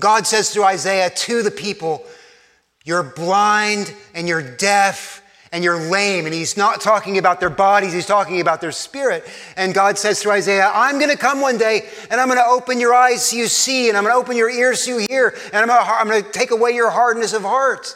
God 0.00 0.26
says 0.26 0.50
through 0.50 0.64
Isaiah 0.64 1.10
to 1.10 1.42
the 1.42 1.50
people, 1.50 2.04
You're 2.84 3.02
blind 3.02 3.94
and 4.14 4.26
you're 4.28 4.42
deaf 4.42 5.22
and 5.52 5.62
you're 5.62 5.78
lame. 5.78 6.24
And 6.24 6.34
he's 6.34 6.56
not 6.56 6.80
talking 6.80 7.18
about 7.18 7.38
their 7.38 7.50
bodies, 7.50 7.92
he's 7.92 8.06
talking 8.06 8.40
about 8.40 8.60
their 8.60 8.72
spirit. 8.72 9.24
And 9.56 9.74
God 9.74 9.98
says 9.98 10.22
through 10.22 10.32
Isaiah, 10.32 10.70
I'm 10.72 10.98
going 10.98 11.10
to 11.10 11.16
come 11.16 11.40
one 11.40 11.58
day 11.58 11.82
and 12.10 12.20
I'm 12.20 12.28
going 12.28 12.40
to 12.40 12.46
open 12.46 12.80
your 12.80 12.94
eyes 12.94 13.26
so 13.26 13.36
you 13.36 13.46
see, 13.46 13.88
and 13.88 13.96
I'm 13.96 14.04
going 14.04 14.14
to 14.14 14.18
open 14.18 14.36
your 14.36 14.50
ears 14.50 14.82
so 14.82 14.98
you 14.98 15.06
hear, 15.08 15.34
and 15.52 15.56
I'm 15.56 15.68
going, 15.68 15.84
to, 15.84 15.92
I'm 15.92 16.08
going 16.08 16.22
to 16.24 16.30
take 16.30 16.50
away 16.50 16.72
your 16.72 16.90
hardness 16.90 17.32
of 17.34 17.42
heart. 17.42 17.94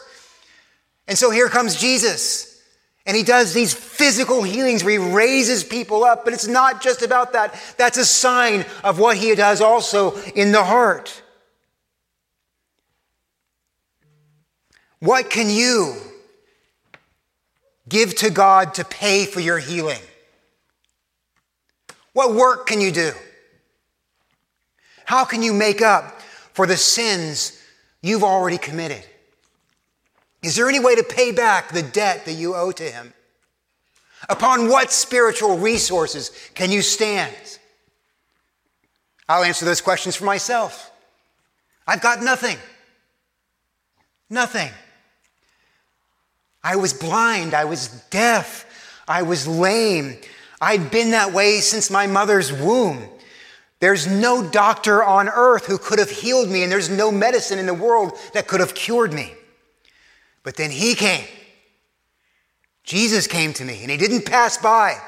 And 1.08 1.16
so 1.16 1.30
here 1.30 1.48
comes 1.48 1.76
Jesus. 1.76 2.52
And 3.06 3.16
he 3.16 3.22
does 3.22 3.54
these 3.54 3.72
physical 3.72 4.42
healings 4.42 4.82
where 4.82 5.00
he 5.00 5.14
raises 5.14 5.62
people 5.62 6.02
up, 6.02 6.24
but 6.24 6.34
it's 6.34 6.48
not 6.48 6.82
just 6.82 7.02
about 7.02 7.34
that. 7.34 7.54
That's 7.78 7.98
a 7.98 8.04
sign 8.04 8.66
of 8.82 8.98
what 8.98 9.16
he 9.16 9.32
does 9.36 9.60
also 9.60 10.16
in 10.34 10.50
the 10.50 10.64
heart. 10.64 11.22
What 15.00 15.30
can 15.30 15.50
you 15.50 15.96
give 17.88 18.14
to 18.16 18.30
God 18.30 18.74
to 18.74 18.84
pay 18.84 19.26
for 19.26 19.40
your 19.40 19.58
healing? 19.58 20.00
What 22.12 22.34
work 22.34 22.66
can 22.66 22.80
you 22.80 22.90
do? 22.90 23.12
How 25.04 25.24
can 25.24 25.42
you 25.42 25.52
make 25.52 25.82
up 25.82 26.20
for 26.52 26.66
the 26.66 26.76
sins 26.76 27.62
you've 28.02 28.24
already 28.24 28.58
committed? 28.58 29.04
Is 30.42 30.56
there 30.56 30.68
any 30.68 30.80
way 30.80 30.94
to 30.94 31.02
pay 31.02 31.32
back 31.32 31.72
the 31.72 31.82
debt 31.82 32.24
that 32.24 32.32
you 32.32 32.54
owe 32.54 32.72
to 32.72 32.84
Him? 32.84 33.12
Upon 34.28 34.68
what 34.68 34.90
spiritual 34.90 35.58
resources 35.58 36.30
can 36.54 36.72
you 36.72 36.82
stand? 36.82 37.34
I'll 39.28 39.44
answer 39.44 39.64
those 39.64 39.80
questions 39.80 40.16
for 40.16 40.24
myself. 40.24 40.90
I've 41.86 42.00
got 42.00 42.22
nothing. 42.22 42.56
Nothing. 44.30 44.70
I 46.66 46.74
was 46.74 46.92
blind. 46.92 47.54
I 47.54 47.64
was 47.64 47.88
deaf. 48.10 48.66
I 49.06 49.22
was 49.22 49.46
lame. 49.46 50.18
I'd 50.60 50.90
been 50.90 51.12
that 51.12 51.32
way 51.32 51.60
since 51.60 51.92
my 51.92 52.08
mother's 52.08 52.52
womb. 52.52 53.08
There's 53.78 54.08
no 54.08 54.42
doctor 54.42 55.04
on 55.04 55.28
earth 55.28 55.66
who 55.66 55.78
could 55.78 56.00
have 56.00 56.10
healed 56.10 56.48
me, 56.50 56.64
and 56.64 56.72
there's 56.72 56.90
no 56.90 57.12
medicine 57.12 57.60
in 57.60 57.66
the 57.66 57.74
world 57.74 58.18
that 58.34 58.48
could 58.48 58.58
have 58.58 58.74
cured 58.74 59.12
me. 59.12 59.32
But 60.42 60.56
then 60.56 60.72
he 60.72 60.96
came. 60.96 61.24
Jesus 62.82 63.28
came 63.28 63.52
to 63.52 63.64
me, 63.64 63.82
and 63.82 63.90
he 63.90 63.96
didn't 63.96 64.26
pass 64.26 64.58
by. 64.58 64.98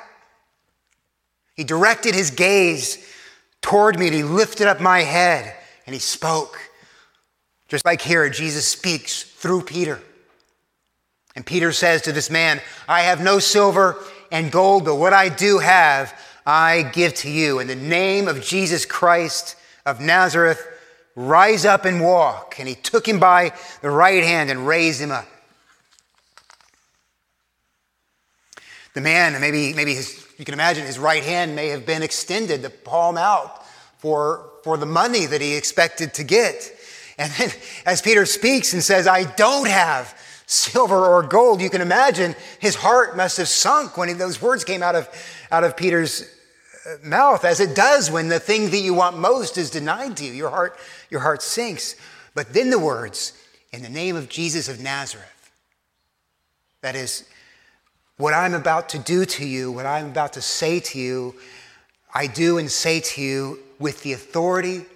He 1.57 1.65
directed 1.65 2.15
his 2.15 2.31
gaze 2.31 3.05
toward 3.63 3.99
me, 3.99 4.07
and 4.07 4.15
he 4.15 4.23
lifted 4.23 4.69
up 4.69 4.81
my 4.81 5.01
head, 5.01 5.57
and 5.87 5.95
he 5.95 6.01
spoke. 6.01 6.61
Just 7.67 7.85
like 7.85 8.01
here, 8.01 8.31
Jesus 8.31 8.65
speaks 8.65 9.25
through 9.25 9.63
Peter. 9.63 10.01
And 11.39 11.47
Peter 11.47 11.71
says 11.71 12.03
to 12.03 12.11
this 12.11 12.31
man, 12.31 12.61
I 12.89 13.03
have 13.03 13.23
no 13.23 13.39
silver 13.39 14.03
and 14.33 14.51
gold, 14.51 14.85
but 14.85 14.97
what 14.97 15.13
I 15.13 15.29
do 15.29 15.59
have, 15.59 16.13
I 16.45 16.91
give 16.93 17.15
to 17.15 17.31
you. 17.31 17.61
In 17.61 17.69
the 17.69 17.77
name 17.77 18.27
of 18.27 18.43
Jesus 18.43 18.85
Christ 18.85 19.55
of 19.87 20.01
Nazareth, 20.01 20.61
rise 21.15 21.65
up 21.65 21.85
and 21.85 22.03
walk. 22.03 22.57
And 22.59 22.67
he 22.67 22.75
took 22.75 23.07
him 23.07 23.21
by 23.21 23.53
the 23.83 23.89
right 23.89 24.25
hand 24.25 24.51
and 24.51 24.67
raised 24.67 25.01
him 25.01 25.13
up. 25.13 25.29
The 28.95 29.01
man, 29.01 29.41
maybe, 29.41 29.75
maybe 29.75 29.95
his, 29.95 30.27
you 30.39 30.45
can 30.45 30.55
imagine 30.55 30.87
his 30.87 30.99
right 30.99 31.23
hand 31.23 31.55
may 31.55 31.69
have 31.69 31.87
been 31.87 32.03
extended 32.03 32.63
to 32.63 32.71
palm 32.71 33.17
out 33.17 33.65
for, 33.99 34.51
for 34.65 34.77
the 34.77 34.87
money 34.87 35.25
that 35.27 35.41
he 35.41 35.55
expected 35.55 36.15
to 36.15 36.25
get. 36.25 36.75
And 37.17 37.31
then 37.35 37.51
as 37.87 38.03
Peter 38.03 38.27
speaks 38.27 38.73
and 38.73 38.83
says, 38.83 39.07
I 39.07 39.23
don't 39.23 39.69
have 39.69 40.18
silver 40.49 41.07
or 41.07 41.23
gold. 41.23 41.61
You 41.61 41.69
can 41.69 41.83
imagine 41.83 42.35
his 42.59 42.75
heart 42.75 43.17
must 43.17 43.37
have 43.37 43.49
sunk 43.49 43.97
when 43.97 44.09
he, 44.09 44.15
those 44.15 44.41
words 44.41 44.65
came 44.65 44.83
out 44.83 44.97
of, 44.97 45.09
out 45.53 45.63
of 45.63 45.77
Peter's 45.77 46.23
uh, 46.87 46.97
mouth, 47.05 47.45
as 47.45 47.61
it 47.61 47.77
does 47.77 48.11
when 48.11 48.29
the 48.29 48.41
thing 48.41 48.71
that 48.71 48.79
you 48.79 48.95
want 48.95 49.19
most 49.19 49.59
is 49.59 49.71
denied 49.71 50.17
to 50.17 50.25
you. 50.25 50.33
Your 50.33 50.49
heart, 50.49 50.79
your 51.11 51.21
heart 51.21 51.43
sinks. 51.43 51.97
But 52.35 52.55
then 52.55 52.71
the 52.71 52.79
words, 52.79 53.35
in 53.73 53.83
the 53.83 53.91
name 53.91 54.17
of 54.17 54.31
Jesus 54.31 54.69
of 54.71 54.81
Nazareth, 54.81 55.53
that 56.81 56.97
is, 56.97 57.29
what 58.17 58.33
I'm 58.33 58.55
about 58.55 58.89
to 58.91 58.99
do 58.99 59.27
to 59.27 59.47
you, 59.47 59.71
what 59.71 59.87
I'm 59.87 60.07
about 60.07 60.33
to 60.33 60.41
say 60.41 60.81
to 60.81 60.99
you, 60.99 61.35
I 62.13 62.27
do 62.27 62.57
and 62.57 62.71
say 62.71 63.01
to 63.01 63.21
you 63.21 63.59
with 63.79 64.03
the 64.03 64.15
authority 64.15 64.87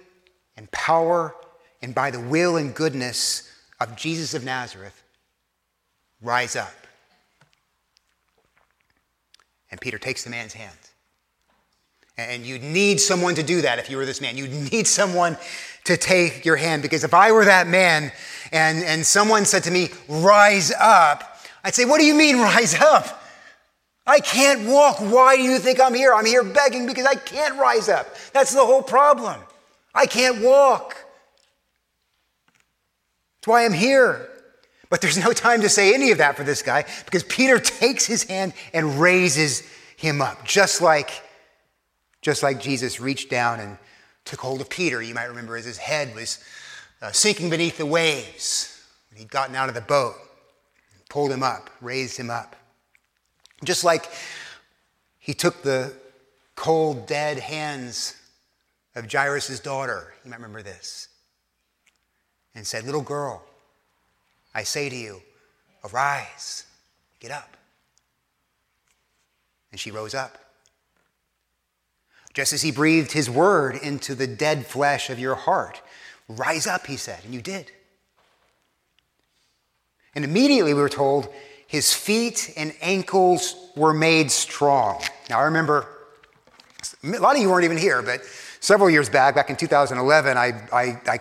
and 0.57 0.69
power 0.71 1.35
and 1.81 1.93
by 1.93 2.09
the 2.09 2.19
will 2.19 2.57
and 2.57 2.73
goodness 2.73 3.49
of 3.79 3.95
Jesus 3.95 4.33
of 4.33 4.43
Nazareth 4.43 5.02
Rise 6.23 6.55
up. 6.55 6.73
And 9.69 9.81
Peter 9.81 9.97
takes 9.97 10.23
the 10.23 10.29
man's 10.29 10.53
hand. 10.53 10.77
And 12.17 12.45
you 12.45 12.59
need 12.59 13.01
someone 13.01 13.35
to 13.35 13.43
do 13.43 13.61
that 13.61 13.79
if 13.79 13.89
you 13.89 13.97
were 13.97 14.05
this 14.05 14.21
man. 14.21 14.37
You'd 14.37 14.71
need 14.71 14.87
someone 14.87 15.37
to 15.85 15.97
take 15.97 16.45
your 16.45 16.55
hand 16.55 16.81
because 16.81 17.03
if 17.03 17.13
I 17.13 17.31
were 17.31 17.45
that 17.45 17.67
man 17.67 18.11
and, 18.51 18.83
and 18.83 19.05
someone 19.05 19.45
said 19.45 19.63
to 19.63 19.71
me, 19.71 19.89
Rise 20.07 20.71
up, 20.79 21.39
I'd 21.63 21.75
say, 21.75 21.85
What 21.85 21.99
do 21.99 22.05
you 22.05 22.13
mean, 22.13 22.39
rise 22.39 22.75
up? 22.75 23.21
I 24.05 24.19
can't 24.19 24.67
walk. 24.67 24.99
Why 24.99 25.37
do 25.37 25.43
you 25.43 25.59
think 25.59 25.79
I'm 25.81 25.93
here? 25.93 26.13
I'm 26.13 26.25
here 26.25 26.43
begging 26.43 26.85
because 26.85 27.05
I 27.05 27.15
can't 27.15 27.57
rise 27.59 27.89
up. 27.89 28.15
That's 28.33 28.53
the 28.53 28.65
whole 28.65 28.83
problem. 28.83 29.39
I 29.95 30.05
can't 30.05 30.41
walk. 30.43 30.97
That's 33.39 33.47
why 33.47 33.65
I'm 33.65 33.73
here. 33.73 34.29
But 34.93 35.01
there's 35.01 35.17
no 35.17 35.33
time 35.33 35.61
to 35.61 35.69
say 35.69 35.95
any 35.95 36.11
of 36.11 36.19
that 36.19 36.37
for 36.37 36.43
this 36.43 36.61
guy 36.61 36.85
because 37.05 37.23
Peter 37.23 37.57
takes 37.57 38.05
his 38.05 38.25
hand 38.25 38.53
and 38.75 39.01
raises 39.01 39.63
him 39.97 40.21
up, 40.21 40.45
just 40.45 40.81
like, 40.81 41.09
just 42.21 42.43
like 42.43 42.61
Jesus 42.61 42.99
reached 42.99 43.27
down 43.31 43.59
and 43.59 43.79
took 44.23 44.39
hold 44.39 44.61
of 44.61 44.69
Peter. 44.69 45.01
You 45.01 45.15
might 45.15 45.23
remember 45.23 45.57
as 45.57 45.65
his 45.65 45.79
head 45.79 46.13
was 46.13 46.37
uh, 47.01 47.11
sinking 47.11 47.49
beneath 47.49 47.79
the 47.79 47.87
waves 47.87 48.85
when 49.09 49.17
he'd 49.17 49.31
gotten 49.31 49.55
out 49.55 49.67
of 49.67 49.73
the 49.73 49.81
boat, 49.81 50.13
pulled 51.09 51.31
him 51.31 51.41
up, 51.41 51.71
raised 51.81 52.15
him 52.15 52.29
up. 52.29 52.55
Just 53.63 53.83
like 53.83 54.11
he 55.17 55.33
took 55.33 55.63
the 55.63 55.91
cold, 56.53 57.07
dead 57.07 57.39
hands 57.39 58.15
of 58.93 59.11
Jairus' 59.11 59.59
daughter, 59.59 60.13
you 60.23 60.29
might 60.29 60.37
remember 60.37 60.61
this, 60.61 61.07
and 62.53 62.67
said, 62.67 62.85
Little 62.85 63.01
girl, 63.01 63.43
I 64.55 64.63
say 64.63 64.89
to 64.89 64.95
you, 64.95 65.21
arise, 65.83 66.65
get 67.19 67.31
up. 67.31 67.57
And 69.71 69.79
she 69.79 69.91
rose 69.91 70.13
up. 70.13 70.37
Just 72.33 72.53
as 72.53 72.61
he 72.61 72.71
breathed 72.71 73.11
his 73.11 73.29
word 73.29 73.75
into 73.75 74.15
the 74.15 74.27
dead 74.27 74.65
flesh 74.65 75.09
of 75.09 75.19
your 75.19 75.35
heart, 75.35 75.81
rise 76.27 76.67
up, 76.67 76.87
he 76.87 76.97
said, 76.97 77.19
and 77.23 77.33
you 77.33 77.41
did. 77.41 77.71
And 80.15 80.23
immediately 80.23 80.73
we 80.73 80.81
were 80.81 80.89
told 80.89 81.27
his 81.67 81.93
feet 81.93 82.53
and 82.55 82.73
ankles 82.81 83.55
were 83.75 83.93
made 83.93 84.31
strong. 84.31 85.01
Now 85.29 85.39
I 85.39 85.43
remember, 85.43 85.87
a 87.03 87.19
lot 87.19 87.35
of 87.35 87.41
you 87.41 87.49
weren't 87.49 87.65
even 87.65 87.77
here, 87.77 88.01
but 88.01 88.23
several 88.59 88.89
years 88.89 89.09
back, 89.09 89.35
back 89.35 89.49
in 89.49 89.55
2011, 89.55 90.37
I, 90.37 90.67
I, 90.71 91.01
I 91.07 91.19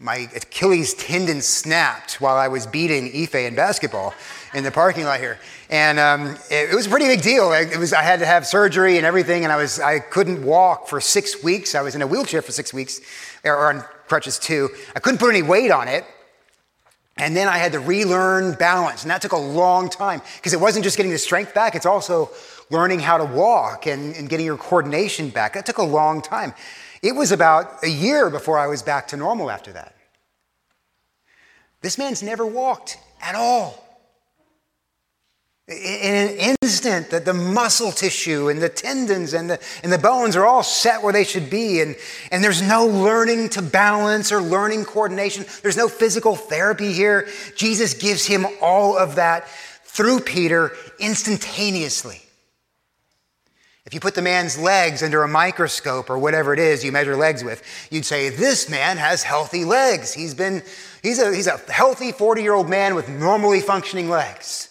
my 0.00 0.28
Achilles 0.36 0.94
tendon 0.94 1.40
snapped 1.40 2.20
while 2.20 2.36
I 2.36 2.46
was 2.46 2.68
beating 2.68 3.10
Ife 3.20 3.34
in 3.34 3.56
basketball 3.56 4.14
in 4.54 4.62
the 4.62 4.70
parking 4.70 5.04
lot 5.04 5.18
here. 5.18 5.38
And 5.70 5.98
um, 5.98 6.36
it, 6.50 6.70
it, 6.70 6.74
was 6.74 6.86
a 6.86 6.88
pretty 6.88 7.06
big 7.06 7.20
deal. 7.20 7.52
It 7.52 7.76
was, 7.76 7.92
I 7.92 8.02
had 8.02 8.20
to 8.20 8.26
have 8.26 8.46
surgery 8.46 8.96
and 8.96 9.04
everything, 9.04 9.42
and 9.42 9.52
I, 9.52 9.56
was, 9.56 9.80
I 9.80 9.98
couldn't 9.98 10.44
walk 10.44 10.86
for 10.86 11.00
six 11.00 11.42
weeks. 11.42 11.74
I 11.74 11.82
was 11.82 11.96
in 11.96 12.02
a 12.02 12.06
wheelchair 12.06 12.42
for 12.42 12.52
six 12.52 12.72
weeks, 12.72 13.00
or 13.44 13.70
on 13.70 13.82
crutches 14.06 14.38
too. 14.38 14.68
I 14.94 15.00
couldn't 15.00 15.18
put 15.18 15.30
any 15.30 15.42
weight 15.42 15.72
on 15.72 15.88
it. 15.88 16.04
And 17.16 17.36
then 17.36 17.48
I 17.48 17.58
had 17.58 17.72
to 17.72 17.80
relearn 17.80 18.54
balance, 18.54 19.02
and 19.02 19.10
that 19.10 19.20
took 19.20 19.32
a 19.32 19.36
long 19.36 19.90
time 19.90 20.22
because 20.36 20.52
it 20.52 20.60
wasn't 20.60 20.84
just 20.84 20.96
getting 20.96 21.10
the 21.10 21.18
strength 21.18 21.52
back, 21.52 21.74
it's 21.74 21.86
also 21.86 22.30
learning 22.70 23.00
how 23.00 23.18
to 23.18 23.24
walk 23.24 23.88
and, 23.88 24.14
and 24.14 24.28
getting 24.28 24.46
your 24.46 24.56
coordination 24.56 25.30
back. 25.30 25.54
That 25.54 25.66
took 25.66 25.78
a 25.78 25.82
long 25.82 26.22
time. 26.22 26.54
It 27.02 27.14
was 27.14 27.32
about 27.32 27.82
a 27.84 27.88
year 27.88 28.30
before 28.30 28.58
I 28.58 28.66
was 28.66 28.82
back 28.82 29.08
to 29.08 29.16
normal 29.16 29.50
after 29.50 29.72
that. 29.72 29.94
This 31.80 31.98
man's 31.98 32.22
never 32.22 32.44
walked 32.44 32.98
at 33.20 33.34
all. 33.34 33.84
In 35.68 36.14
an 36.14 36.56
instant, 36.62 37.10
that 37.10 37.26
the 37.26 37.34
muscle 37.34 37.92
tissue 37.92 38.48
and 38.48 38.60
the 38.60 38.70
tendons 38.70 39.34
and 39.34 39.50
the, 39.50 39.60
and 39.82 39.92
the 39.92 39.98
bones 39.98 40.34
are 40.34 40.46
all 40.46 40.62
set 40.62 41.02
where 41.02 41.12
they 41.12 41.24
should 41.24 41.50
be, 41.50 41.82
and, 41.82 41.94
and 42.32 42.42
there's 42.42 42.62
no 42.62 42.86
learning 42.86 43.50
to 43.50 43.60
balance 43.60 44.32
or 44.32 44.40
learning 44.40 44.86
coordination. 44.86 45.44
There's 45.62 45.76
no 45.76 45.88
physical 45.88 46.36
therapy 46.36 46.94
here. 46.94 47.28
Jesus 47.54 47.92
gives 47.92 48.24
him 48.24 48.46
all 48.62 48.96
of 48.96 49.16
that 49.16 49.46
through 49.84 50.20
Peter 50.20 50.72
instantaneously. 50.98 52.22
If 53.88 53.94
you 53.94 54.00
put 54.00 54.14
the 54.14 54.20
man's 54.20 54.58
legs 54.58 55.02
under 55.02 55.22
a 55.22 55.28
microscope 55.28 56.10
or 56.10 56.18
whatever 56.18 56.52
it 56.52 56.58
is 56.58 56.84
you 56.84 56.92
measure 56.92 57.16
legs 57.16 57.42
with, 57.42 57.62
you'd 57.90 58.04
say, 58.04 58.28
This 58.28 58.68
man 58.68 58.98
has 58.98 59.22
healthy 59.22 59.64
legs. 59.64 60.12
He's, 60.12 60.34
been, 60.34 60.62
he's, 61.02 61.18
a, 61.18 61.34
he's 61.34 61.46
a 61.46 61.56
healthy 61.72 62.12
40 62.12 62.42
year 62.42 62.52
old 62.52 62.68
man 62.68 62.94
with 62.94 63.08
normally 63.08 63.62
functioning 63.62 64.10
legs. 64.10 64.68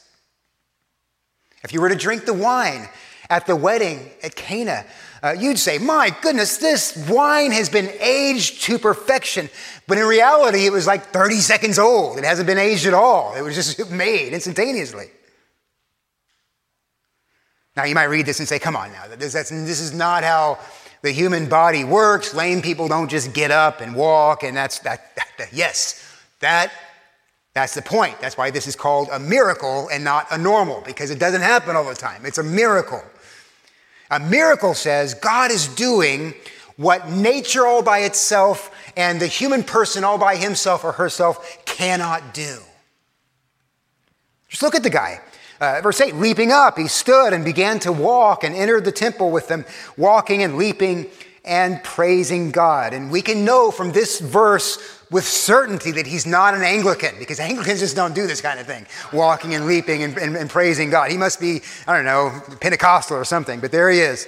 If 1.63 1.73
you 1.73 1.82
were 1.82 1.89
to 1.89 1.95
drink 1.95 2.25
the 2.25 2.34
wine 2.36 2.89
at 3.27 3.47
the 3.47 3.56
wedding 3.56 4.08
at 4.21 4.36
Cana, 4.36 4.86
uh, 5.23 5.36
you'd 5.36 5.58
say, 5.58 5.80
My 5.80 6.15
goodness, 6.21 6.58
this 6.58 6.95
wine 7.10 7.51
has 7.53 7.69
been 7.69 7.89
aged 7.99 8.62
to 8.65 8.77
perfection. 8.77 9.49
But 9.88 9.97
in 9.97 10.06
reality, 10.06 10.67
it 10.67 10.71
was 10.71 10.86
like 10.86 11.06
30 11.08 11.38
seconds 11.38 11.80
old. 11.80 12.19
It 12.19 12.23
hasn't 12.23 12.45
been 12.45 12.60
aged 12.60 12.86
at 12.86 12.93
all, 12.93 13.34
it 13.34 13.41
was 13.41 13.56
just 13.56 13.89
made 13.91 14.34
instantaneously. 14.34 15.08
Now, 17.78 17.84
you 17.86 17.94
might 17.94 18.06
read 18.06 18.26
this 18.26 18.40
and 18.40 18.48
say, 18.48 18.58
come 18.58 18.76
on 18.76 18.92
now, 18.92 19.04
this, 19.08 19.34
this 19.34 19.52
is 19.52 19.94
not 19.94 20.24
how 20.24 20.58
the 21.04 21.12
human 21.12 21.48
body 21.48 21.84
works. 21.84 22.34
Lame 22.34 22.60
people 22.63 22.88
don't 22.88 23.08
just 23.08 23.34
get 23.34 23.52
up 23.52 23.82
and 23.82 23.96
walk, 23.96 24.44
and 24.44 24.58
that's 24.58 24.80
that, 24.80 25.16
that, 25.16 25.28
that. 25.38 25.54
Yes, 25.54 26.04
that, 26.40 26.72
that's 27.54 27.76
the 27.76 27.84
point. 27.84 28.20
That's 28.20 28.36
why 28.36 28.50
this 28.50 28.66
is 28.66 28.76
called 28.76 29.10
a 29.12 29.20
miracle 29.20 29.90
and 29.94 30.04
not 30.04 30.26
a 30.32 30.40
normal, 30.40 30.82
because 30.82 31.12
it 31.12 31.20
doesn't 31.20 31.42
happen 31.42 31.76
all 31.76 31.86
the 31.86 31.94
time. 31.94 32.26
It's 32.26 32.40
a 32.40 32.44
miracle. 32.44 33.04
A 34.10 34.20
miracle 34.20 34.74
says 34.74 35.13
God 35.13 35.52
is 35.52 35.68
doing 35.68 36.34
what 36.78 37.10
nature 37.10 37.68
all 37.68 37.84
by 37.84 38.00
itself 38.00 38.72
and 38.96 39.20
the 39.20 39.28
human 39.28 39.63
person 39.63 40.04
all 40.04 40.18
by 40.18 40.36
himself 40.36 40.84
or 40.84 40.94
herself 40.94 41.63
cannot 41.66 42.34
do. 42.34 42.58
Just 44.48 44.63
look 44.63 44.74
at 44.74 44.82
the 44.82 44.90
guy. 44.90 45.22
Uh, 45.60 45.82
verse 45.82 46.00
8, 46.00 46.15
leaping 46.15 46.52
up, 46.52 46.78
he 46.78 46.88
stood 46.88 47.34
and 47.34 47.43
began 47.43 47.80
to 47.80 47.91
walk 47.91 48.43
and 48.43 48.56
entered 48.56 48.86
the 48.86 48.91
temple 48.91 49.32
with 49.32 49.48
them, 49.48 49.65
walking 49.98 50.43
and 50.43 50.58
leaping 50.58 51.08
and 51.43 51.84
praising 51.84 52.52
God. 52.52 52.93
And 52.93 53.10
we 53.10 53.22
can 53.22 53.46
know 53.46 53.72
from 53.72 53.91
this 53.91 54.20
verse 54.20 54.78
with 55.10 55.26
certainty 55.26 55.91
that 55.91 56.06
he's 56.06 56.28
not 56.28 56.54
an 56.54 56.62
Anglican 56.62 57.15
because 57.17 57.39
Anglicans 57.39 57.80
just 57.80 57.96
don't 57.96 58.13
do 58.13 58.28
this 58.28 58.41
kind 58.41 58.60
of 58.60 58.67
thing, 58.67 58.86
walking 59.13 59.56
and 59.56 59.65
leaping 59.65 60.04
and, 60.04 60.17
and, 60.17 60.36
and 60.36 60.50
praising 60.50 60.89
God. 60.89 61.10
He 61.10 61.17
must 61.17 61.39
be, 61.39 61.62
I 61.88 61.96
don't 61.96 62.06
know, 62.06 62.41
Pentecostal 62.60 63.17
or 63.17 63.26
something, 63.26 63.60
but 63.60 63.72
there 63.72 63.89
he 63.89 64.00
is. 64.00 64.28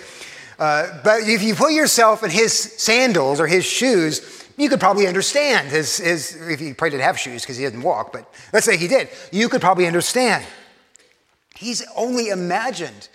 Uh, 0.58 1.00
but 1.04 1.22
if 1.24 1.44
you 1.44 1.56
put 1.56 1.74
yourself 1.74 2.24
in 2.24 2.30
his 2.30 2.54
sandals 2.54 3.40
or 3.40 3.48
his 3.48 3.66
shoes, 3.66 4.46
you 4.58 4.70
could 4.70 4.80
probably 4.80 5.08
understand 5.08 5.70
his, 5.70 5.98
his 5.98 6.36
if 6.50 6.60
he 6.60 6.74
probably 6.74 6.92
didn't 6.92 7.04
have 7.04 7.18
shoes 7.18 7.44
because 7.44 7.58
he 7.58 7.64
didn't 7.64 7.82
walk, 7.82 8.12
but 8.12 8.30
let's 8.52 8.66
say 8.66 8.78
he 8.78 8.88
did. 8.88 9.10
You 9.32 9.48
could 9.48 9.62
probably 9.62 9.88
understand. 9.88 10.46
He's 11.60 11.86
only 11.98 12.30
imagined 12.30 13.10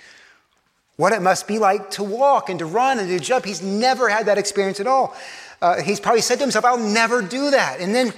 what 0.96 1.14
it 1.14 1.22
must 1.22 1.48
be 1.48 1.58
like 1.58 1.92
to 1.92 2.04
walk 2.04 2.50
and 2.50 2.58
to 2.58 2.66
run 2.66 2.98
and 2.98 3.08
to 3.08 3.18
jump. 3.18 3.46
He's 3.46 3.62
never 3.62 4.10
had 4.10 4.26
that 4.26 4.36
experience 4.36 4.80
at 4.80 4.86
all. 4.86 5.16
Uh, 5.62 5.80
he's 5.80 5.98
probably 5.98 6.20
said 6.20 6.34
to 6.34 6.42
himself, 6.42 6.62
I'll 6.62 6.76
never 6.76 7.22
do 7.22 7.52
that. 7.52 7.80
And 7.80 7.94
then 7.94 8.12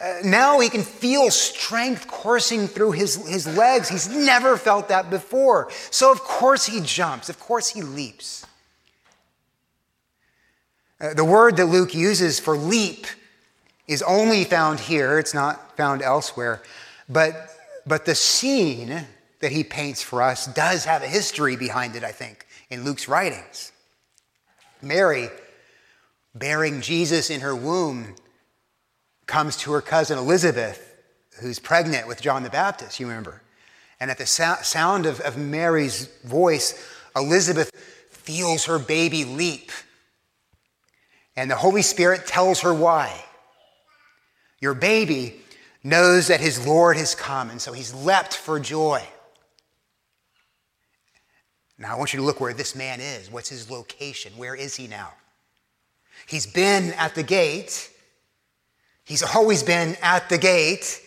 uh, 0.00 0.14
now 0.24 0.58
he 0.58 0.68
can 0.68 0.82
feel 0.82 1.30
strength 1.30 2.08
coursing 2.08 2.66
through 2.66 2.90
his, 2.90 3.24
his 3.28 3.46
legs. 3.46 3.88
He's 3.88 4.08
never 4.08 4.56
felt 4.56 4.88
that 4.88 5.10
before. 5.10 5.70
So, 5.92 6.10
of 6.10 6.18
course, 6.22 6.66
he 6.66 6.80
jumps. 6.80 7.28
Of 7.28 7.38
course, 7.38 7.68
he 7.68 7.82
leaps. 7.82 8.44
Uh, 11.00 11.14
the 11.14 11.24
word 11.24 11.56
that 11.56 11.66
Luke 11.66 11.94
uses 11.94 12.40
for 12.40 12.56
leap 12.56 13.06
is 13.86 14.02
only 14.02 14.42
found 14.42 14.80
here, 14.80 15.20
it's 15.20 15.34
not 15.34 15.76
found 15.76 16.02
elsewhere. 16.02 16.62
But, 17.08 17.48
but 17.86 18.06
the 18.06 18.16
scene 18.16 19.06
that 19.40 19.52
he 19.52 19.64
paints 19.64 20.02
for 20.02 20.22
us 20.22 20.46
does 20.46 20.84
have 20.84 21.02
a 21.02 21.06
history 21.06 21.56
behind 21.56 21.96
it, 21.96 22.04
I 22.04 22.12
think, 22.12 22.46
in 22.70 22.84
Luke's 22.84 23.08
writings. 23.08 23.72
Mary, 24.82 25.28
bearing 26.34 26.80
Jesus 26.80 27.30
in 27.30 27.40
her 27.40 27.54
womb, 27.54 28.14
comes 29.26 29.56
to 29.58 29.72
her 29.72 29.80
cousin 29.80 30.18
Elizabeth, 30.18 30.96
who's 31.40 31.58
pregnant 31.58 32.08
with 32.08 32.20
John 32.20 32.42
the 32.42 32.50
Baptist, 32.50 32.98
you 32.98 33.06
remember. 33.06 33.42
And 34.00 34.10
at 34.10 34.18
the 34.18 34.26
sound 34.26 35.06
of, 35.06 35.20
of 35.20 35.36
Mary's 35.36 36.06
voice, 36.24 36.74
Elizabeth 37.14 37.70
feels 38.10 38.66
her 38.66 38.78
baby 38.78 39.24
leap. 39.24 39.70
And 41.36 41.50
the 41.50 41.56
Holy 41.56 41.82
Spirit 41.82 42.26
tells 42.26 42.60
her 42.60 42.74
why. 42.74 43.24
Your 44.60 44.74
baby 44.74 45.40
knows 45.84 46.28
that 46.28 46.40
his 46.40 46.66
Lord 46.66 46.96
has 46.96 47.14
come, 47.14 47.50
and 47.50 47.60
so 47.60 47.72
he's 47.72 47.94
leapt 47.94 48.34
for 48.34 48.58
joy. 48.58 49.02
Now, 51.78 51.92
I 51.92 51.98
want 51.98 52.12
you 52.12 52.18
to 52.18 52.26
look 52.26 52.40
where 52.40 52.52
this 52.52 52.74
man 52.74 53.00
is. 53.00 53.30
What's 53.30 53.48
his 53.48 53.70
location? 53.70 54.32
Where 54.36 54.54
is 54.54 54.74
he 54.74 54.88
now? 54.88 55.12
He's 56.26 56.46
been 56.46 56.92
at 56.94 57.14
the 57.14 57.22
gate. 57.22 57.90
He's 59.04 59.22
always 59.22 59.62
been 59.62 59.96
at 60.02 60.28
the 60.28 60.38
gate. 60.38 61.00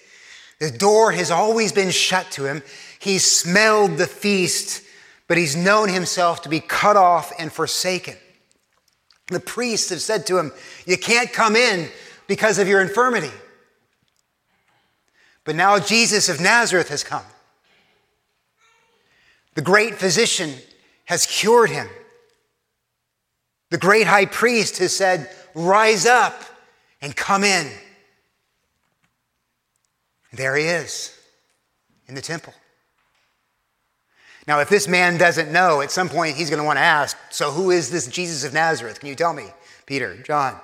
The 0.59 0.71
door 0.71 1.11
has 1.11 1.29
always 1.29 1.73
been 1.73 1.91
shut 1.91 2.31
to 2.31 2.45
him. 2.45 2.63
He's 2.99 3.25
smelled 3.25 3.97
the 3.97 4.07
feast, 4.07 4.83
but 5.27 5.37
he's 5.37 5.55
known 5.55 5.89
himself 5.89 6.43
to 6.43 6.49
be 6.49 6.59
cut 6.59 6.95
off 6.95 7.33
and 7.37 7.51
forsaken. 7.51 8.15
The 9.27 9.39
priests 9.39 9.89
have 9.89 10.01
said 10.01 10.25
to 10.27 10.37
him, 10.37 10.51
You 10.85 10.97
can't 10.97 11.33
come 11.33 11.55
in 11.55 11.89
because 12.27 12.59
of 12.59 12.67
your 12.67 12.81
infirmity. 12.81 13.31
But 15.43 15.55
now 15.55 15.79
Jesus 15.79 16.29
of 16.29 16.39
Nazareth 16.39 16.89
has 16.89 17.03
come. 17.03 17.23
The 19.55 19.61
great 19.61 19.95
physician 19.95 20.53
has 21.05 21.25
cured 21.25 21.69
him. 21.69 21.87
The 23.69 23.77
great 23.77 24.07
high 24.07 24.25
priest 24.25 24.77
has 24.79 24.95
said, 24.95 25.29
Rise 25.53 26.05
up 26.05 26.41
and 27.01 27.15
come 27.15 27.43
in. 27.43 27.69
there 30.33 30.55
he 30.55 30.65
is 30.65 31.17
in 32.07 32.15
the 32.15 32.21
temple. 32.21 32.53
Now, 34.47 34.59
if 34.59 34.69
this 34.69 34.87
man 34.87 35.17
doesn't 35.17 35.51
know, 35.51 35.81
at 35.81 35.91
some 35.91 36.09
point 36.09 36.35
he's 36.35 36.49
going 36.49 36.59
to 36.59 36.65
want 36.65 36.77
to 36.77 36.83
ask, 36.83 37.17
So 37.29 37.51
who 37.51 37.71
is 37.71 37.89
this 37.91 38.07
Jesus 38.07 38.43
of 38.43 38.53
Nazareth? 38.53 38.99
Can 38.99 39.09
you 39.09 39.15
tell 39.15 39.33
me, 39.33 39.47
Peter, 39.85 40.17
John? 40.23 40.59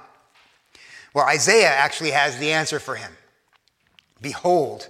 Well, 1.13 1.25
Isaiah 1.25 1.69
actually 1.69 2.11
has 2.11 2.37
the 2.37 2.51
answer 2.51 2.79
for 2.79 2.95
him. 2.95 3.11
Behold, 4.21 4.87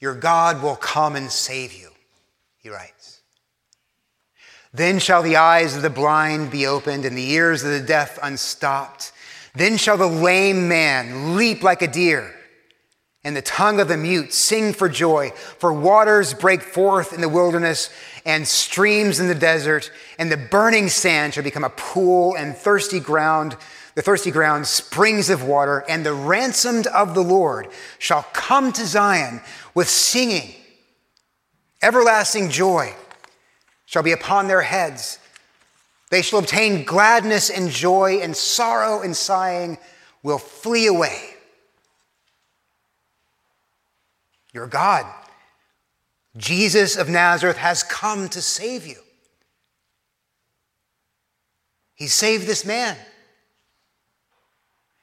your 0.00 0.14
God 0.14 0.62
will 0.62 0.76
come 0.76 1.16
and 1.16 1.30
save 1.30 1.72
you 1.72 1.87
he 2.58 2.68
writes. 2.70 3.20
Then 4.72 4.98
shall 4.98 5.22
the 5.22 5.36
eyes 5.36 5.74
of 5.74 5.82
the 5.82 5.90
blind 5.90 6.50
be 6.50 6.66
opened 6.66 7.04
and 7.04 7.16
the 7.16 7.30
ears 7.30 7.64
of 7.64 7.70
the 7.70 7.80
deaf 7.80 8.18
unstopped. 8.22 9.12
Then 9.54 9.76
shall 9.76 9.96
the 9.96 10.06
lame 10.06 10.68
man 10.68 11.36
leap 11.36 11.62
like 11.62 11.82
a 11.82 11.88
deer, 11.88 12.34
and 13.24 13.34
the 13.34 13.42
tongue 13.42 13.80
of 13.80 13.88
the 13.88 13.96
mute 13.96 14.32
sing 14.32 14.72
for 14.72 14.88
joy. 14.88 15.30
For 15.58 15.72
waters 15.72 16.34
break 16.34 16.62
forth 16.62 17.12
in 17.12 17.22
the 17.22 17.28
wilderness, 17.28 17.90
and 18.24 18.46
streams 18.46 19.18
in 19.18 19.26
the 19.26 19.34
desert, 19.34 19.90
and 20.18 20.30
the 20.30 20.36
burning 20.36 20.88
sand 20.88 21.34
shall 21.34 21.42
become 21.42 21.64
a 21.64 21.70
pool, 21.70 22.36
and 22.36 22.54
thirsty 22.54 23.00
ground, 23.00 23.56
the 23.94 24.02
thirsty 24.02 24.30
ground, 24.30 24.66
springs 24.66 25.30
of 25.30 25.42
water, 25.42 25.84
and 25.88 26.04
the 26.04 26.12
ransomed 26.12 26.86
of 26.88 27.14
the 27.14 27.24
Lord 27.24 27.68
shall 27.98 28.22
come 28.34 28.70
to 28.72 28.86
Zion 28.86 29.40
with 29.74 29.88
singing 29.88 30.54
Everlasting 31.82 32.50
joy 32.50 32.94
shall 33.86 34.02
be 34.02 34.12
upon 34.12 34.48
their 34.48 34.62
heads. 34.62 35.18
They 36.10 36.22
shall 36.22 36.38
obtain 36.38 36.84
gladness 36.84 37.50
and 37.50 37.70
joy, 37.70 38.20
and 38.22 38.36
sorrow 38.36 39.02
and 39.02 39.16
sighing 39.16 39.78
will 40.22 40.38
flee 40.38 40.86
away. 40.86 41.34
Your 44.52 44.66
God, 44.66 45.06
Jesus 46.36 46.96
of 46.96 47.08
Nazareth, 47.08 47.58
has 47.58 47.82
come 47.82 48.28
to 48.30 48.40
save 48.40 48.86
you. 48.86 48.96
He 51.94 52.06
saved 52.06 52.46
this 52.46 52.64
man. 52.64 52.96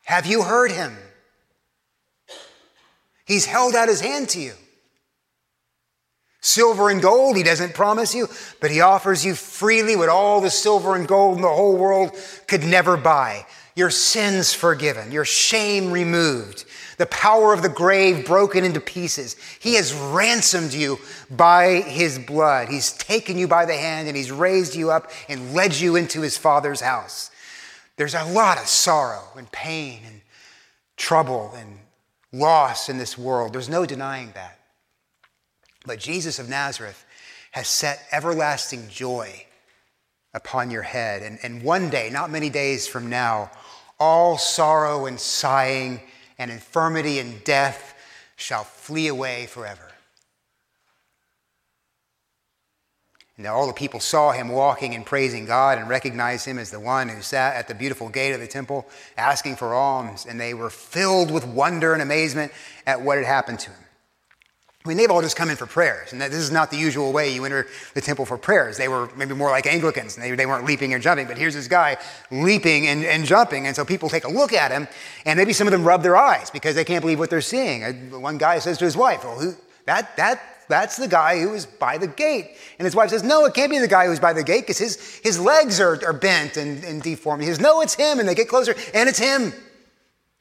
Have 0.05 0.25
you 0.25 0.43
heard 0.43 0.71
him? 0.71 0.97
He's 3.25 3.45
held 3.45 3.75
out 3.75 3.87
his 3.87 4.01
hand 4.01 4.29
to 4.29 4.39
you. 4.39 4.53
Silver 6.45 6.91
and 6.91 7.01
gold, 7.01 7.35
he 7.35 7.41
doesn't 7.41 7.73
promise 7.73 8.13
you, 8.13 8.27
but 8.61 8.69
he 8.69 8.79
offers 8.79 9.25
you 9.25 9.33
freely 9.33 9.95
what 9.95 10.09
all 10.09 10.41
the 10.41 10.51
silver 10.51 10.95
and 10.95 11.07
gold 11.07 11.37
in 11.37 11.41
the 11.41 11.47
whole 11.47 11.75
world 11.75 12.11
could 12.45 12.63
never 12.63 12.95
buy 12.95 13.47
your 13.73 13.89
sins 13.89 14.53
forgiven, 14.53 15.11
your 15.11 15.25
shame 15.25 15.91
removed, 15.91 16.65
the 16.99 17.07
power 17.07 17.51
of 17.51 17.63
the 17.63 17.69
grave 17.69 18.27
broken 18.27 18.63
into 18.63 18.79
pieces. 18.79 19.35
He 19.59 19.73
has 19.73 19.91
ransomed 19.91 20.71
you 20.71 20.99
by 21.31 21.81
his 21.81 22.19
blood. 22.19 22.69
He's 22.69 22.93
taken 22.93 23.39
you 23.39 23.47
by 23.47 23.65
the 23.65 23.75
hand 23.75 24.07
and 24.07 24.15
he's 24.15 24.31
raised 24.31 24.75
you 24.75 24.91
up 24.91 25.09
and 25.27 25.55
led 25.55 25.73
you 25.75 25.95
into 25.95 26.21
his 26.21 26.37
father's 26.37 26.81
house. 26.81 27.31
There's 27.97 28.13
a 28.13 28.23
lot 28.23 28.59
of 28.59 28.67
sorrow 28.67 29.23
and 29.35 29.51
pain 29.51 30.01
and 30.05 30.21
trouble 30.95 31.55
and 31.57 31.79
loss 32.31 32.87
in 32.87 32.99
this 32.99 33.17
world. 33.17 33.51
There's 33.51 33.67
no 33.67 33.87
denying 33.87 34.31
that. 34.35 34.54
But 35.85 35.99
Jesus 35.99 36.39
of 36.39 36.49
Nazareth 36.49 37.05
has 37.51 37.67
set 37.67 38.01
everlasting 38.11 38.87
joy 38.89 39.45
upon 40.33 40.69
your 40.69 40.81
head. 40.81 41.23
And, 41.23 41.39
and 41.43 41.63
one 41.63 41.89
day, 41.89 42.09
not 42.11 42.29
many 42.29 42.49
days 42.49 42.87
from 42.87 43.09
now, 43.09 43.51
all 43.99 44.37
sorrow 44.37 45.05
and 45.05 45.19
sighing 45.19 46.01
and 46.37 46.51
infirmity 46.51 47.19
and 47.19 47.43
death 47.43 47.93
shall 48.35 48.63
flee 48.63 49.07
away 49.07 49.45
forever. 49.45 49.91
And 53.37 53.47
all 53.47 53.67
the 53.67 53.73
people 53.73 53.99
saw 53.99 54.31
him 54.31 54.49
walking 54.49 54.95
and 54.95 55.05
praising 55.05 55.45
God 55.45 55.77
and 55.77 55.89
recognized 55.89 56.45
him 56.45 56.57
as 56.57 56.71
the 56.71 56.79
one 56.79 57.09
who 57.09 57.21
sat 57.21 57.55
at 57.55 57.67
the 57.67 57.75
beautiful 57.75 58.07
gate 58.07 58.33
of 58.33 58.39
the 58.39 58.47
temple 58.47 58.87
asking 59.17 59.57
for 59.57 59.73
alms. 59.73 60.25
And 60.25 60.39
they 60.39 60.53
were 60.53 60.69
filled 60.69 61.31
with 61.31 61.45
wonder 61.45 61.93
and 61.93 62.01
amazement 62.01 62.53
at 62.87 63.01
what 63.01 63.17
had 63.17 63.25
happened 63.25 63.59
to 63.59 63.71
him. 63.71 63.84
I 64.85 64.87
mean, 64.87 64.97
they've 64.97 65.09
all 65.09 65.23
just 65.23 65.35
come 65.35 65.49
in 65.49 65.55
for 65.55 65.65
prayers, 65.65 66.13
and 66.13 66.21
this 66.21 66.35
is 66.35 66.51
not 66.51 66.69
the 66.69 66.77
usual 66.77 67.11
way 67.11 67.33
you 67.33 67.43
enter 67.43 67.65
the 67.95 68.01
temple 68.01 68.23
for 68.23 68.37
prayers. 68.37 68.77
They 68.77 68.87
were 68.87 69.09
maybe 69.15 69.33
more 69.33 69.49
like 69.49 69.65
Anglicans, 69.65 70.15
and 70.15 70.23
they, 70.23 70.29
they 70.35 70.45
weren't 70.45 70.63
leaping 70.63 70.93
and 70.93 71.01
jumping, 71.01 71.25
but 71.25 71.39
here's 71.39 71.55
this 71.55 71.67
guy 71.67 71.97
leaping 72.29 72.85
and, 72.85 73.03
and 73.03 73.25
jumping, 73.25 73.65
and 73.65 73.75
so 73.75 73.83
people 73.83 74.09
take 74.09 74.25
a 74.25 74.29
look 74.29 74.53
at 74.53 74.71
him, 74.71 74.87
and 75.25 75.39
maybe 75.39 75.53
some 75.53 75.65
of 75.65 75.71
them 75.71 75.83
rub 75.83 76.03
their 76.03 76.15
eyes 76.15 76.51
because 76.51 76.75
they 76.75 76.83
can't 76.83 77.01
believe 77.01 77.17
what 77.17 77.31
they're 77.31 77.41
seeing. 77.41 77.81
One 78.21 78.37
guy 78.37 78.59
says 78.59 78.77
to 78.77 78.85
his 78.85 78.95
wife, 78.95 79.23
well, 79.23 79.39
who, 79.39 79.55
that, 79.85 80.15
that, 80.17 80.39
that's 80.69 80.97
the 80.97 81.07
guy 81.07 81.41
who 81.41 81.55
is 81.55 81.65
by 81.65 81.97
the 81.97 82.07
gate. 82.07 82.55
And 82.77 82.85
his 82.85 82.95
wife 82.95 83.09
says, 83.09 83.23
no, 83.23 83.45
it 83.45 83.55
can't 83.55 83.71
be 83.71 83.79
the 83.79 83.87
guy 83.87 84.05
who's 84.05 84.19
by 84.19 84.33
the 84.33 84.43
gate 84.43 84.61
because 84.61 84.77
his, 84.77 85.19
his 85.23 85.39
legs 85.39 85.79
are, 85.79 85.99
are 86.05 86.13
bent 86.13 86.57
and, 86.57 86.83
and 86.83 87.01
deformed. 87.01 87.41
He 87.41 87.49
says, 87.49 87.59
no, 87.59 87.81
it's 87.81 87.95
him, 87.95 88.19
and 88.19 88.29
they 88.29 88.35
get 88.35 88.49
closer, 88.49 88.75
and 88.93 89.09
it's 89.09 89.19
him. 89.19 89.51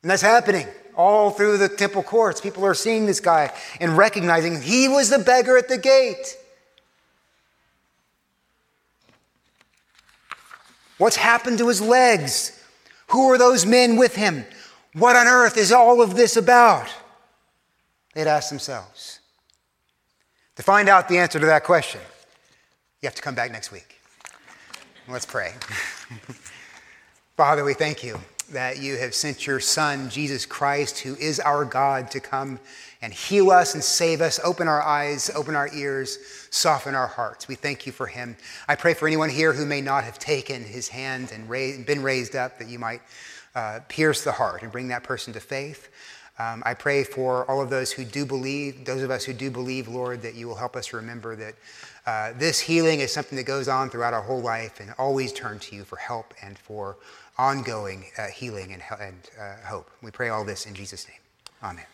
And 0.03 0.11
that's 0.11 0.23
happening 0.23 0.67
all 0.97 1.31
through 1.31 1.59
the 1.59 1.69
temple 1.69 2.03
courts. 2.03 2.41
People 2.41 2.65
are 2.65 2.75
seeing 2.75 3.07
this 3.07 3.21
guy 3.21 3.53
and 3.81 3.97
recognizing 3.97 4.61
he 4.61 4.89
was 4.89 5.11
the 5.11 5.19
beggar 5.19 5.57
at 5.57 5.69
the 5.69 5.79
gate. 5.79 6.37
What's 10.99 11.17
happened 11.17 11.59
to 11.59 11.69
his 11.69 11.81
legs? 11.81 12.63
Who 13.09 13.31
are 13.31 13.39
those 13.39 13.67
men 13.67 13.97
with 13.97 14.15
him? 14.15 14.45
What 14.93 15.17
on 15.17 15.27
earth 15.27 15.57
is 15.57 15.73
all 15.73 16.01
of 16.01 16.15
this 16.15 16.37
about? 16.37 16.89
They'd 18.15 18.29
ask 18.29 18.49
themselves. 18.49 19.21
To 20.57 20.63
find 20.63 20.89
out 20.89 21.09
the 21.09 21.19
answer 21.19 21.41
to 21.41 21.47
that 21.47 21.65
question, 21.65 22.01
you 23.03 23.09
have 23.09 23.15
to 23.17 23.23
come 23.23 23.35
back 23.35 23.51
next 23.51 23.73
week. 23.73 24.01
Let's 25.09 25.27
pray. 25.27 25.53
Father, 27.37 27.65
we 27.65 27.75
thank 27.75 28.05
you 28.05 28.21
that 28.51 28.81
you 28.81 28.97
have 28.97 29.15
sent 29.15 29.47
your 29.47 29.61
Son, 29.61 30.09
Jesus 30.09 30.47
Christ, 30.47 30.99
who 31.01 31.15
is 31.17 31.41
our 31.41 31.65
God, 31.65 32.11
to 32.13 32.21
come 32.21 32.59
and 33.03 33.13
heal 33.13 33.51
us 33.51 33.75
and 33.75 33.85
save 33.85 34.21
us, 34.21 34.41
open 34.43 34.67
our 34.69 34.83
eyes, 34.83 35.31
open 35.35 35.55
our 35.55 35.69
ears, 35.75 36.19
soften 36.51 36.95
our 36.95 37.07
hearts. 37.07 37.49
We 37.49 37.55
thank 37.55 37.87
you 37.87 37.93
for 37.93 38.07
him. 38.07 38.37
I 38.69 38.77
pray 38.77 38.95
for 38.95 39.07
anyone 39.07 39.29
here 39.29 39.53
who 39.53 39.67
may 39.67 39.81
not 39.81 40.05
have 40.05 40.19
taken 40.19 40.65
his 40.65 40.89
hand 40.89 41.33
and 41.33 41.49
been 41.87 42.03
raised 42.03 42.37
up, 42.37 42.59
that 42.59 42.69
you 42.69 42.79
might 42.79 43.03
uh, 43.55 43.81
pierce 43.89 44.25
the 44.25 44.33
heart 44.33 44.63
and 44.63 44.73
bring 44.73 44.89
that 44.89 45.03
person 45.03 45.33
to 45.35 45.41
faith. 45.41 45.89
Um, 46.39 46.63
I 46.67 46.75
pray 46.75 47.05
for 47.05 47.49
all 47.49 47.63
of 47.63 47.71
those 47.71 47.93
who 47.93 48.05
do 48.05 48.27
believe, 48.27 48.85
those 48.85 49.03
of 49.03 49.11
us 49.11 49.25
who 49.25 49.33
do 49.33 49.51
believe, 49.51 49.87
Lord, 49.87 50.23
that 50.23 50.35
you 50.35 50.49
will 50.49 50.57
help 50.57 50.75
us 50.75 50.93
remember 50.93 51.37
that 51.37 51.55
uh, 52.07 52.33
this 52.37 52.59
healing 52.59 53.01
is 53.01 53.13
something 53.13 53.37
that 53.37 53.45
goes 53.45 53.69
on 53.69 53.89
throughout 53.89 54.13
our 54.13 54.23
whole 54.23 54.41
life 54.41 54.81
and 54.81 54.93
always 54.99 55.33
turn 55.33 55.59
to 55.61 55.77
you 55.77 55.85
for 55.85 55.97
help 55.97 56.35
and 56.43 56.59
for 56.59 56.97
ongoing 57.39 58.07
uh, 58.19 58.29
healing 58.29 58.73
and, 58.73 58.83
and 59.01 59.31
uh, 59.41 59.67
hope. 59.67 59.91
We 60.03 60.11
pray 60.11 60.29
all 60.29 60.45
this 60.45 60.67
in 60.67 60.75
Jesus' 60.75 61.07
name. 61.09 61.19
Amen. 61.63 61.85